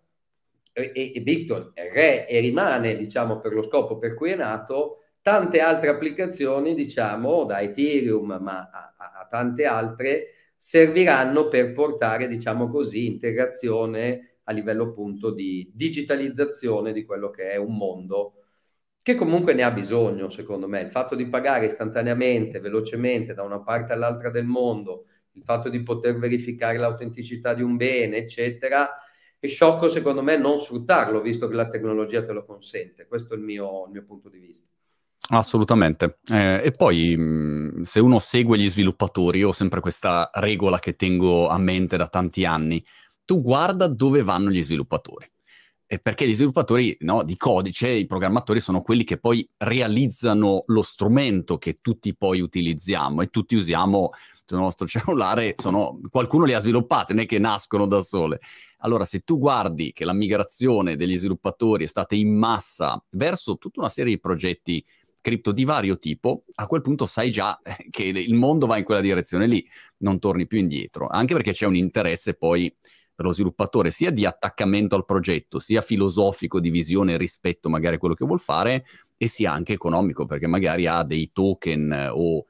e, 0.72 1.12
e 1.14 1.20
Bitcoin 1.22 1.70
è 1.74 1.90
re 1.90 2.28
e 2.28 2.40
rimane, 2.40 2.96
diciamo, 2.96 3.40
per 3.40 3.52
lo 3.52 3.62
scopo 3.62 3.98
per 3.98 4.14
cui 4.14 4.30
è 4.30 4.36
nato, 4.36 5.04
tante 5.22 5.60
altre 5.60 5.88
applicazioni, 5.88 6.74
diciamo, 6.74 7.44
da 7.44 7.60
Ethereum 7.60 8.38
ma 8.40 8.68
a, 8.70 8.94
a, 8.96 9.12
a 9.20 9.26
tante 9.30 9.64
altre, 9.64 10.26
serviranno 10.56 11.48
per 11.48 11.72
portare, 11.72 12.28
diciamo 12.28 12.68
così, 12.68 13.06
integrazione 13.06 14.29
a 14.50 14.52
livello 14.52 14.84
appunto 14.84 15.30
di 15.32 15.70
digitalizzazione 15.72 16.92
di 16.92 17.04
quello 17.04 17.30
che 17.30 17.52
è 17.52 17.56
un 17.56 17.76
mondo 17.76 18.34
che 19.02 19.14
comunque 19.14 19.54
ne 19.54 19.62
ha 19.62 19.70
bisogno, 19.70 20.28
secondo 20.28 20.68
me. 20.68 20.82
Il 20.82 20.90
fatto 20.90 21.14
di 21.14 21.26
pagare 21.26 21.66
istantaneamente, 21.66 22.60
velocemente, 22.60 23.32
da 23.32 23.42
una 23.42 23.60
parte 23.60 23.94
all'altra 23.94 24.28
del 24.28 24.44
mondo, 24.44 25.06
il 25.32 25.42
fatto 25.42 25.70
di 25.70 25.82
poter 25.82 26.18
verificare 26.18 26.76
l'autenticità 26.76 27.54
di 27.54 27.62
un 27.62 27.76
bene, 27.76 28.18
eccetera, 28.18 28.90
è 29.38 29.46
sciocco, 29.46 29.88
secondo 29.88 30.22
me, 30.22 30.36
non 30.36 30.60
sfruttarlo, 30.60 31.22
visto 31.22 31.48
che 31.48 31.54
la 31.54 31.70
tecnologia 31.70 32.24
te 32.24 32.32
lo 32.32 32.44
consente. 32.44 33.06
Questo 33.06 33.32
è 33.32 33.36
il 33.38 33.42
mio, 33.42 33.86
il 33.86 33.92
mio 33.92 34.04
punto 34.04 34.28
di 34.28 34.38
vista. 34.38 34.68
Assolutamente. 35.30 36.18
Eh, 36.30 36.60
e 36.64 36.70
poi 36.72 37.16
mh, 37.16 37.82
se 37.82 38.00
uno 38.00 38.18
segue 38.18 38.58
gli 38.58 38.68
sviluppatori, 38.68 39.38
io 39.38 39.48
ho 39.48 39.52
sempre 39.52 39.80
questa 39.80 40.28
regola 40.34 40.78
che 40.78 40.92
tengo 40.92 41.48
a 41.48 41.56
mente 41.56 41.96
da 41.96 42.06
tanti 42.06 42.44
anni, 42.44 42.84
tu 43.30 43.40
guarda 43.40 43.86
dove 43.86 44.24
vanno 44.24 44.50
gli 44.50 44.60
sviluppatori. 44.60 45.24
E 45.86 46.00
perché 46.00 46.26
gli 46.26 46.32
sviluppatori 46.32 46.96
no, 47.02 47.22
di 47.22 47.36
codice, 47.36 47.88
i 47.88 48.06
programmatori 48.06 48.58
sono 48.58 48.82
quelli 48.82 49.04
che 49.04 49.18
poi 49.18 49.48
realizzano 49.56 50.64
lo 50.66 50.82
strumento 50.82 51.56
che 51.56 51.78
tutti 51.80 52.16
poi 52.16 52.40
utilizziamo 52.40 53.22
e 53.22 53.28
tutti 53.28 53.54
usiamo 53.54 54.10
sul 54.44 54.58
nostro 54.58 54.88
cellulare, 54.88 55.54
sono, 55.58 56.00
qualcuno 56.10 56.44
li 56.44 56.54
ha 56.54 56.58
sviluppati, 56.58 57.12
non 57.14 57.22
è 57.22 57.26
che 57.26 57.38
nascono 57.38 57.86
da 57.86 58.02
sole. 58.02 58.40
Allora, 58.78 59.04
se 59.04 59.20
tu 59.20 59.38
guardi 59.38 59.92
che 59.92 60.04
la 60.04 60.12
migrazione 60.12 60.96
degli 60.96 61.16
sviluppatori 61.16 61.84
è 61.84 61.86
stata 61.88 62.16
in 62.16 62.36
massa 62.36 63.00
verso 63.10 63.58
tutta 63.58 63.78
una 63.78 63.90
serie 63.90 64.14
di 64.14 64.18
progetti 64.18 64.84
cripto 65.20 65.52
di 65.52 65.64
vario 65.64 66.00
tipo, 66.00 66.46
a 66.56 66.66
quel 66.66 66.80
punto 66.80 67.06
sai 67.06 67.30
già 67.30 67.60
che 67.90 68.02
il 68.02 68.34
mondo 68.34 68.66
va 68.66 68.76
in 68.76 68.84
quella 68.84 69.00
direzione 69.00 69.46
lì, 69.46 69.64
non 69.98 70.18
torni 70.18 70.48
più 70.48 70.58
indietro, 70.58 71.06
anche 71.06 71.34
perché 71.34 71.52
c'è 71.52 71.66
un 71.66 71.76
interesse 71.76 72.34
poi 72.34 72.74
lo 73.24 73.32
sviluppatore 73.32 73.90
sia 73.90 74.10
di 74.10 74.24
attaccamento 74.24 74.96
al 74.96 75.04
progetto, 75.04 75.58
sia 75.58 75.80
filosofico 75.80 76.60
di 76.60 76.70
visione 76.70 77.16
rispetto 77.16 77.68
magari 77.68 77.96
a 77.96 77.98
quello 77.98 78.14
che 78.14 78.24
vuol 78.24 78.40
fare, 78.40 78.84
e 79.16 79.28
sia 79.28 79.52
anche 79.52 79.74
economico, 79.74 80.24
perché 80.24 80.46
magari 80.46 80.86
ha 80.86 81.02
dei 81.02 81.30
token 81.32 81.92
eh, 81.92 82.08
o, 82.08 82.44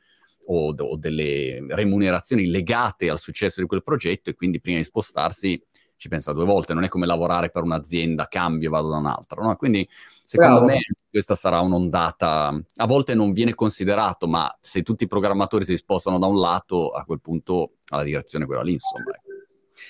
o, 0.46 0.74
o 0.74 0.96
delle 0.96 1.64
remunerazioni 1.68 2.46
legate 2.46 3.11
al 3.11 3.18
successo 3.18 3.61
di 3.61 3.66
quel 3.66 3.83
progetto 3.83 4.30
e 4.30 4.35
quindi 4.35 4.61
prima 4.61 4.78
di 4.78 4.85
spostarsi 4.85 5.61
ci 5.96 6.09
pensa 6.09 6.33
due 6.33 6.46
volte, 6.46 6.72
non 6.72 6.85
è 6.85 6.88
come 6.88 7.04
lavorare 7.04 7.50
per 7.50 7.62
un'azienda, 7.62 8.26
cambio, 8.26 8.70
vado 8.70 8.88
da 8.88 8.96
un'altra. 8.96 9.42
No? 9.42 9.54
Quindi 9.56 9.87
secondo 9.90 10.61
Bravo. 10.61 10.72
me 10.72 10.80
questa 11.11 11.35
sarà 11.35 11.61
un'ondata, 11.61 12.59
a 12.76 12.87
volte 12.87 13.14
non 13.14 13.33
viene 13.33 13.54
considerato, 13.54 14.26
ma 14.26 14.50
se 14.61 14.83
tutti 14.83 15.04
i 15.04 15.09
programmatori 15.09 15.62
si 15.62 15.76
spostano 15.76 16.18
da 16.18 16.26
un 16.26 16.38
lato, 16.38 16.88
a 16.88 17.04
quel 17.04 17.20
punto 17.20 17.72
la 17.90 18.02
direzione 18.02 18.44
è 18.44 18.46
quella 18.46 18.62
lì, 18.62 18.72
insomma. 18.72 19.12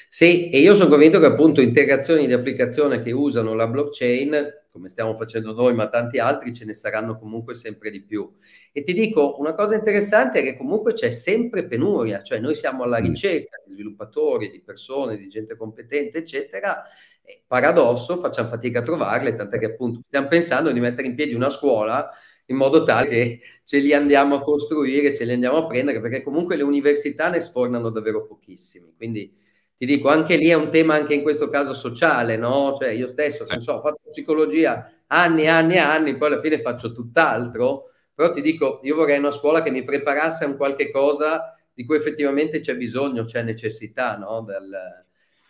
Sì, 0.09 0.51
e 0.51 0.59
io 0.59 0.75
sono 0.75 0.89
convinto 0.89 1.19
che 1.21 1.27
appunto 1.27 1.61
integrazioni 1.61 2.27
di 2.27 2.33
applicazione 2.33 3.03
che 3.03 3.13
usano 3.13 3.55
la 3.55 3.67
blockchain 3.67 4.59
come 4.71 4.89
stiamo 4.89 5.17
facendo 5.17 5.53
noi, 5.53 5.75
ma 5.75 5.89
tanti 5.89 6.19
altri, 6.19 6.53
ce 6.55 6.65
ne 6.65 6.75
saranno 6.75 7.19
comunque 7.19 7.55
sempre 7.55 7.91
di 7.91 8.03
più. 8.03 8.31
E 8.73 8.83
ti 8.83 8.93
dico, 8.93 9.37
una 9.39 9.55
cosa 9.55 9.75
interessante 9.75 10.41
è 10.41 10.43
che 10.43 10.57
comunque 10.57 10.93
c'è 10.93 11.11
sempre 11.11 11.67
penuria, 11.67 12.23
cioè 12.23 12.39
noi 12.39 12.55
siamo 12.55 12.85
alla 12.85 13.01
mm. 13.01 13.05
ricerca 13.05 13.61
di 13.67 13.73
sviluppatori, 13.73 14.51
di 14.51 14.61
persone, 14.61 15.17
di 15.17 15.29
gente 15.29 15.57
competente, 15.57 16.19
eccetera, 16.19 16.85
e 17.23 17.43
paradosso, 17.47 18.19
facciamo 18.19 18.49
fatica 18.49 18.79
a 18.79 18.83
trovarle, 18.83 19.35
tant'è 19.35 19.59
che 19.59 19.67
appunto 19.67 20.03
stiamo 20.07 20.29
pensando 20.29 20.71
di 20.71 20.81
mettere 20.81 21.09
in 21.09 21.15
piedi 21.17 21.35
una 21.35 21.51
scuola 21.51 22.09
in 22.47 22.57
modo 22.57 22.83
tale 22.83 23.09
che 23.09 23.41
ce 23.65 23.79
li 23.79 23.93
andiamo 23.93 24.37
a 24.37 24.43
costruire, 24.43 25.15
ce 25.15 25.25
li 25.25 25.33
andiamo 25.33 25.59
a 25.59 25.67
prendere, 25.67 26.01
perché 26.01 26.23
comunque 26.23 26.57
le 26.57 26.65
università 26.65 27.29
ne 27.29 27.41
sfornano 27.41 27.91
davvero 27.91 28.27
pochissimi. 28.27 28.93
Quindi 28.97 29.33
ti 29.81 29.87
dico, 29.87 30.11
anche 30.11 30.37
lì 30.37 30.49
è 30.49 30.53
un 30.53 30.71
tema 30.71 30.93
anche 30.93 31.15
in 31.15 31.23
questo 31.23 31.49
caso 31.49 31.73
sociale, 31.73 32.37
no? 32.37 32.77
Cioè 32.79 32.91
io 32.91 33.09
stesso, 33.09 33.47
sì. 33.47 33.59
so, 33.61 33.73
ho 33.73 33.81
fatto 33.81 34.01
psicologia 34.11 34.93
anni 35.07 35.45
e 35.45 35.49
anni 35.49 35.77
e 35.77 35.79
anni, 35.79 36.19
poi 36.19 36.31
alla 36.31 36.43
fine 36.43 36.61
faccio 36.61 36.93
tutt'altro, 36.93 37.85
però 38.15 38.31
ti 38.31 38.43
dico, 38.43 38.81
io 38.83 38.95
vorrei 38.95 39.17
una 39.17 39.33
scuola 39.33 39.63
che 39.63 39.71
mi 39.71 39.83
preparasse 39.83 40.45
a 40.45 40.49
un 40.49 40.59
qualche 40.59 40.91
cosa 40.91 41.59
di 41.73 41.87
cui 41.87 41.97
effettivamente 41.97 42.61
c'è 42.61 42.77
bisogno, 42.77 43.25
c'è 43.25 43.43
necessità, 43.43 44.19
no? 44.19 44.43
Del, 44.43 44.71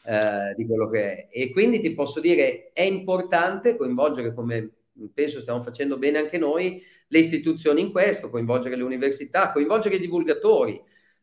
eh, 0.06 0.54
di 0.54 0.64
quello 0.64 0.88
che 0.88 1.02
è. 1.02 1.28
E 1.32 1.50
quindi 1.50 1.80
ti 1.80 1.92
posso 1.92 2.20
dire, 2.20 2.70
è 2.72 2.82
importante 2.82 3.74
coinvolgere 3.74 4.32
come 4.32 4.74
penso 5.12 5.40
stiamo 5.40 5.60
facendo 5.60 5.98
bene 5.98 6.18
anche 6.18 6.38
noi, 6.38 6.80
le 7.08 7.18
istituzioni 7.18 7.80
in 7.80 7.90
questo, 7.90 8.30
coinvolgere 8.30 8.76
le 8.76 8.84
università, 8.84 9.50
coinvolgere 9.50 9.96
i 9.96 9.98
divulgatori, 10.00 10.80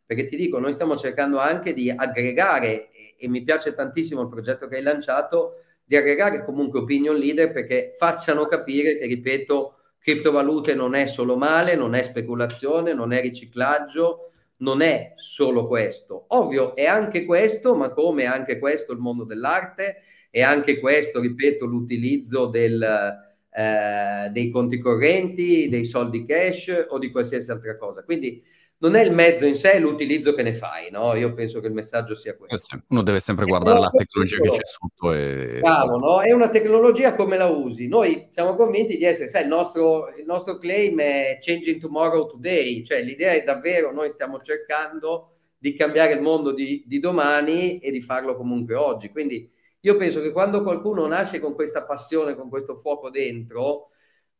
perché 0.07 0.27
ti 0.27 0.37
dico, 0.37 0.57
noi 0.57 0.71
stiamo 0.71 0.95
cercando 0.95 1.37
anche 1.37 1.73
di 1.73 1.89
aggregare, 1.89 2.89
e, 3.17 3.27
mi 3.27 3.43
piace 3.43 3.73
tantissimo 3.73 4.21
il 4.21 4.29
progetto 4.29 4.67
che 4.67 4.77
hai 4.77 4.83
lanciato, 4.83 5.61
di 5.83 5.95
aggregare 5.95 6.43
comunque 6.43 6.79
opinion 6.79 7.15
leader 7.15 7.51
perché 7.51 7.93
facciano 7.97 8.45
capire 8.45 8.97
che, 8.97 9.05
ripeto, 9.05 9.75
criptovalute 9.99 10.73
non 10.75 10.95
è 10.95 11.05
solo 11.05 11.37
male, 11.37 11.75
non 11.75 11.95
è 11.95 12.03
speculazione, 12.03 12.93
non 12.93 13.13
è 13.13 13.21
riciclaggio, 13.21 14.31
non 14.57 14.81
è 14.81 15.13
solo 15.15 15.67
questo. 15.67 16.25
Ovvio, 16.29 16.75
è 16.75 16.85
anche 16.85 17.25
questo, 17.25 17.75
ma 17.75 17.91
come 17.91 18.25
anche 18.25 18.59
questo 18.59 18.93
il 18.93 18.99
mondo 18.99 19.23
dell'arte, 19.23 20.01
è 20.29 20.41
anche 20.41 20.79
questo, 20.79 21.19
ripeto, 21.19 21.65
l'utilizzo 21.65 22.47
del, 22.47 22.81
eh, 23.49 24.29
dei 24.29 24.49
conti 24.49 24.77
correnti, 24.77 25.67
dei 25.69 25.85
soldi 25.85 26.25
cash 26.25 26.85
o 26.89 26.99
di 26.99 27.11
qualsiasi 27.11 27.51
altra 27.51 27.77
cosa. 27.77 28.03
Quindi 28.03 28.43
non 28.79 28.95
è 28.95 29.03
il 29.03 29.13
mezzo 29.13 29.45
in 29.45 29.55
sé, 29.55 29.73
è 29.73 29.79
l'utilizzo 29.79 30.33
che 30.33 30.43
ne 30.43 30.53
fai, 30.53 30.91
no? 30.91 31.15
Io 31.15 31.33
penso 31.33 31.59
che 31.59 31.67
il 31.67 31.73
messaggio 31.73 32.13
sia 32.13 32.35
questo. 32.35 32.79
Uno 32.89 33.01
deve 33.01 33.19
sempre 33.19 33.45
guardare 33.45 33.79
la 33.79 33.89
tecnologia 33.89 34.37
che 34.39 34.49
c'è 34.49 34.63
sotto 34.63 35.13
e... 35.13 35.59
Bravo, 35.61 35.97
no? 35.97 36.21
È 36.21 36.31
una 36.31 36.49
tecnologia 36.49 37.15
come 37.15 37.37
la 37.37 37.47
usi. 37.47 37.87
Noi 37.87 38.27
siamo 38.29 38.55
convinti 38.55 38.97
di 38.97 39.03
essere, 39.03 39.27
sai, 39.27 39.43
il 39.43 39.47
nostro, 39.47 40.09
il 40.15 40.25
nostro 40.25 40.59
claim 40.59 40.99
è 40.99 41.37
changing 41.41 41.79
tomorrow 41.79 42.27
today, 42.27 42.83
cioè 42.83 43.01
l'idea 43.01 43.31
è 43.31 43.43
davvero, 43.43 43.91
noi 43.91 44.11
stiamo 44.11 44.41
cercando 44.41 45.31
di 45.57 45.73
cambiare 45.73 46.13
il 46.13 46.21
mondo 46.21 46.51
di, 46.51 46.83
di 46.85 46.99
domani 46.99 47.79
e 47.79 47.89
di 47.89 47.99
farlo 47.99 48.35
comunque 48.35 48.75
oggi. 48.75 49.09
Quindi 49.09 49.49
io 49.79 49.97
penso 49.97 50.21
che 50.21 50.31
quando 50.31 50.61
qualcuno 50.61 51.07
nasce 51.07 51.39
con 51.39 51.55
questa 51.55 51.83
passione, 51.83 52.35
con 52.35 52.47
questo 52.47 52.75
fuoco 52.75 53.09
dentro, 53.09 53.89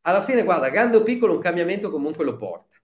alla 0.02 0.22
fine, 0.22 0.44
guarda, 0.44 0.68
grande 0.68 0.98
o 0.98 1.02
piccolo, 1.02 1.34
un 1.34 1.40
cambiamento 1.40 1.90
comunque 1.90 2.24
lo 2.24 2.36
porta. 2.36 2.76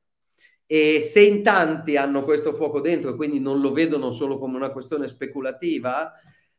E 0.66 1.02
se 1.02 1.20
in 1.20 1.42
tanti 1.42 1.96
hanno 1.96 2.24
questo 2.24 2.54
fuoco 2.54 2.80
dentro 2.80 3.10
e 3.10 3.16
quindi 3.16 3.38
non 3.40 3.60
lo 3.60 3.72
vedono 3.72 4.12
solo 4.12 4.38
come 4.38 4.56
una 4.56 4.70
questione 4.70 5.08
speculativa, 5.08 6.12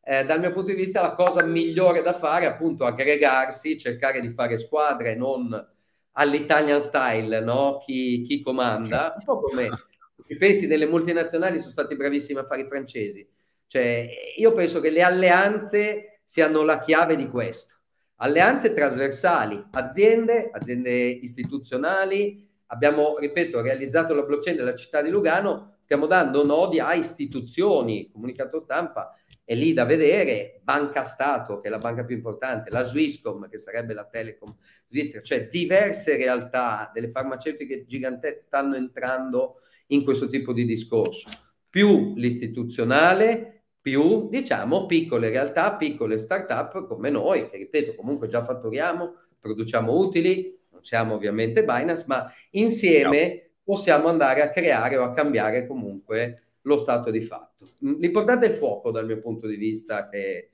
eh, 0.04 0.24
dal 0.26 0.40
mio 0.40 0.52
punto 0.52 0.72
di 0.72 0.76
vista 0.76 1.02
la 1.02 1.14
cosa 1.14 1.44
migliore 1.44 2.02
da 2.02 2.14
fare 2.14 2.46
è 2.46 2.50
appunto 2.50 2.86
aggregarsi, 2.86 3.78
cercare 3.78 4.20
di 4.20 4.30
fare 4.30 4.60
squadre 4.60 5.16
non 5.16 5.74
all'Italian 6.14 6.82
style, 6.82 7.40
no? 7.42 7.82
Chi, 7.86 8.22
chi 8.22 8.42
comanda, 8.42 9.16
un 9.18 9.24
po' 9.24 9.40
come 9.40 9.70
se 10.22 10.38
pensi 10.38 10.68
delle 10.68 10.86
multinazionali 10.86 11.60
sono 11.60 11.72
stati 11.72 11.96
bravissimi 11.96 12.40
a 12.40 12.46
fare 12.46 12.62
i 12.62 12.68
francesi 12.68 13.28
cioè, 13.68 14.10
io 14.38 14.54
penso 14.54 14.80
che 14.80 14.90
le 14.90 15.02
alleanze 15.02 16.22
siano 16.24 16.64
la 16.64 16.80
chiave 16.80 17.16
di 17.16 17.28
questo. 17.28 17.74
Alleanze 18.18 18.74
trasversali, 18.74 19.62
aziende, 19.72 20.50
aziende 20.52 20.92
istituzionali. 20.92 22.48
Abbiamo, 22.76 23.18
ripeto, 23.18 23.62
realizzato 23.62 24.14
la 24.14 24.24
blockchain 24.24 24.58
della 24.58 24.76
città 24.76 25.02
di 25.02 25.10
Lugano, 25.10 25.78
stiamo 25.80 26.08
dando 26.08 26.44
nodi 26.44 26.82
a 26.82 26.94
istituzioni, 26.94 28.10
comunicato 28.12 28.60
stampa, 28.60 29.16
è 29.46 29.56
lì 29.56 29.72
da 29.72 29.86
vedere, 29.86 30.60
Banca 30.62 31.06
Stato, 31.06 31.62
che 31.62 31.70
è 31.70 31.72
la 31.72 31.78
banca 31.78 32.04
più 32.04 32.18
importante, 32.18 32.70
la 32.72 32.84
Swisscom, 32.84 33.48
che 33.48 33.58
sarebbe 33.58 33.94
la 33.94 34.06
Telecom 34.06 34.54
svizzera, 34.88 35.24
cioè 35.24 35.48
diverse 35.48 36.18
realtà 36.18 36.92
delle 36.94 37.10
farmaceutiche 37.10 37.86
gigantesche 37.86 38.42
stanno 38.42 38.76
entrando 38.76 39.62
in 39.88 40.04
questo 40.04 40.28
tipo 40.28 40.52
di 40.52 40.66
discorso. 40.66 41.30
Più 41.70 42.14
l'istituzionale, 42.16 43.68
più 43.80 44.28
diciamo 44.28 44.86
piccole 44.86 45.30
realtà, 45.30 45.76
piccole 45.76 46.18
start-up 46.18 46.88
come 46.88 47.10
noi, 47.10 47.50
che 47.50 47.56
ripeto 47.56 47.96
comunque 47.96 48.28
già 48.28 48.44
fatturiamo, 48.44 49.14
produciamo 49.40 49.96
utili, 49.96 50.60
siamo 50.86 51.16
ovviamente 51.16 51.64
Binance, 51.64 52.06
ma 52.08 52.32
insieme 52.52 53.50
possiamo 53.64 54.08
andare 54.08 54.44
a 54.44 54.52
creare 54.52 54.98
o 54.98 55.04
a 55.04 55.14
cambiare 55.14 55.66
comunque 55.66 56.36
lo 56.62 56.78
stato 56.78 57.10
di 57.10 57.22
fatto. 57.22 57.68
L'importante 57.80 58.46
è 58.46 58.50
il 58.50 58.56
fuoco 58.56 58.92
dal 58.92 59.08
mio 59.08 59.20
punto 59.20 59.48
di 59.48 59.56
vista 59.56 60.08
che, 60.08 60.52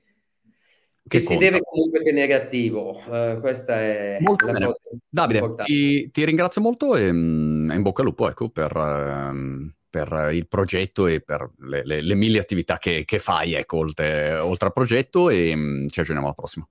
che 1.06 1.20
si 1.20 1.36
deve 1.36 1.60
comunque 1.62 2.02
tenere 2.02 2.32
attivo. 2.32 2.98
Uh, 3.06 3.40
questa 3.40 3.78
è 3.78 4.16
molto 4.20 4.46
la 4.46 4.52
bene. 4.52 4.64
cosa 4.64 4.78
Davide, 5.08 5.54
ti, 5.56 6.10
ti, 6.10 6.24
ringrazio 6.24 6.62
molto 6.62 6.96
e 6.96 7.12
mm, 7.12 7.70
in 7.70 7.82
bocca 7.82 8.00
al 8.00 8.08
lupo 8.08 8.28
ecco, 8.28 8.48
per... 8.48 8.74
Um 8.74 9.72
per 9.92 10.30
il 10.32 10.48
progetto 10.48 11.06
e 11.06 11.20
per 11.20 11.50
le, 11.58 11.82
le, 11.84 12.00
le 12.00 12.14
mille 12.14 12.38
attività 12.38 12.78
che, 12.78 13.04
che 13.04 13.18
fai 13.18 13.52
ecco, 13.52 13.76
oltre, 13.76 14.38
oltre, 14.38 14.68
al 14.68 14.72
progetto 14.72 15.28
e 15.28 15.54
mm, 15.54 15.88
ci 15.88 16.00
aggiorniamo 16.00 16.28
alla 16.28 16.34
prossima. 16.34 16.66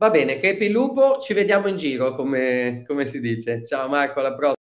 Va 0.00 0.08
bene, 0.08 0.38
crepi 0.38 0.70
lupo, 0.70 1.18
ci 1.20 1.34
vediamo 1.34 1.68
in 1.68 1.76
giro 1.76 2.12
come, 2.14 2.84
come 2.86 3.06
si 3.06 3.20
dice. 3.20 3.66
Ciao 3.66 3.86
Marco, 3.86 4.20
alla 4.20 4.34
prossima. 4.34 4.48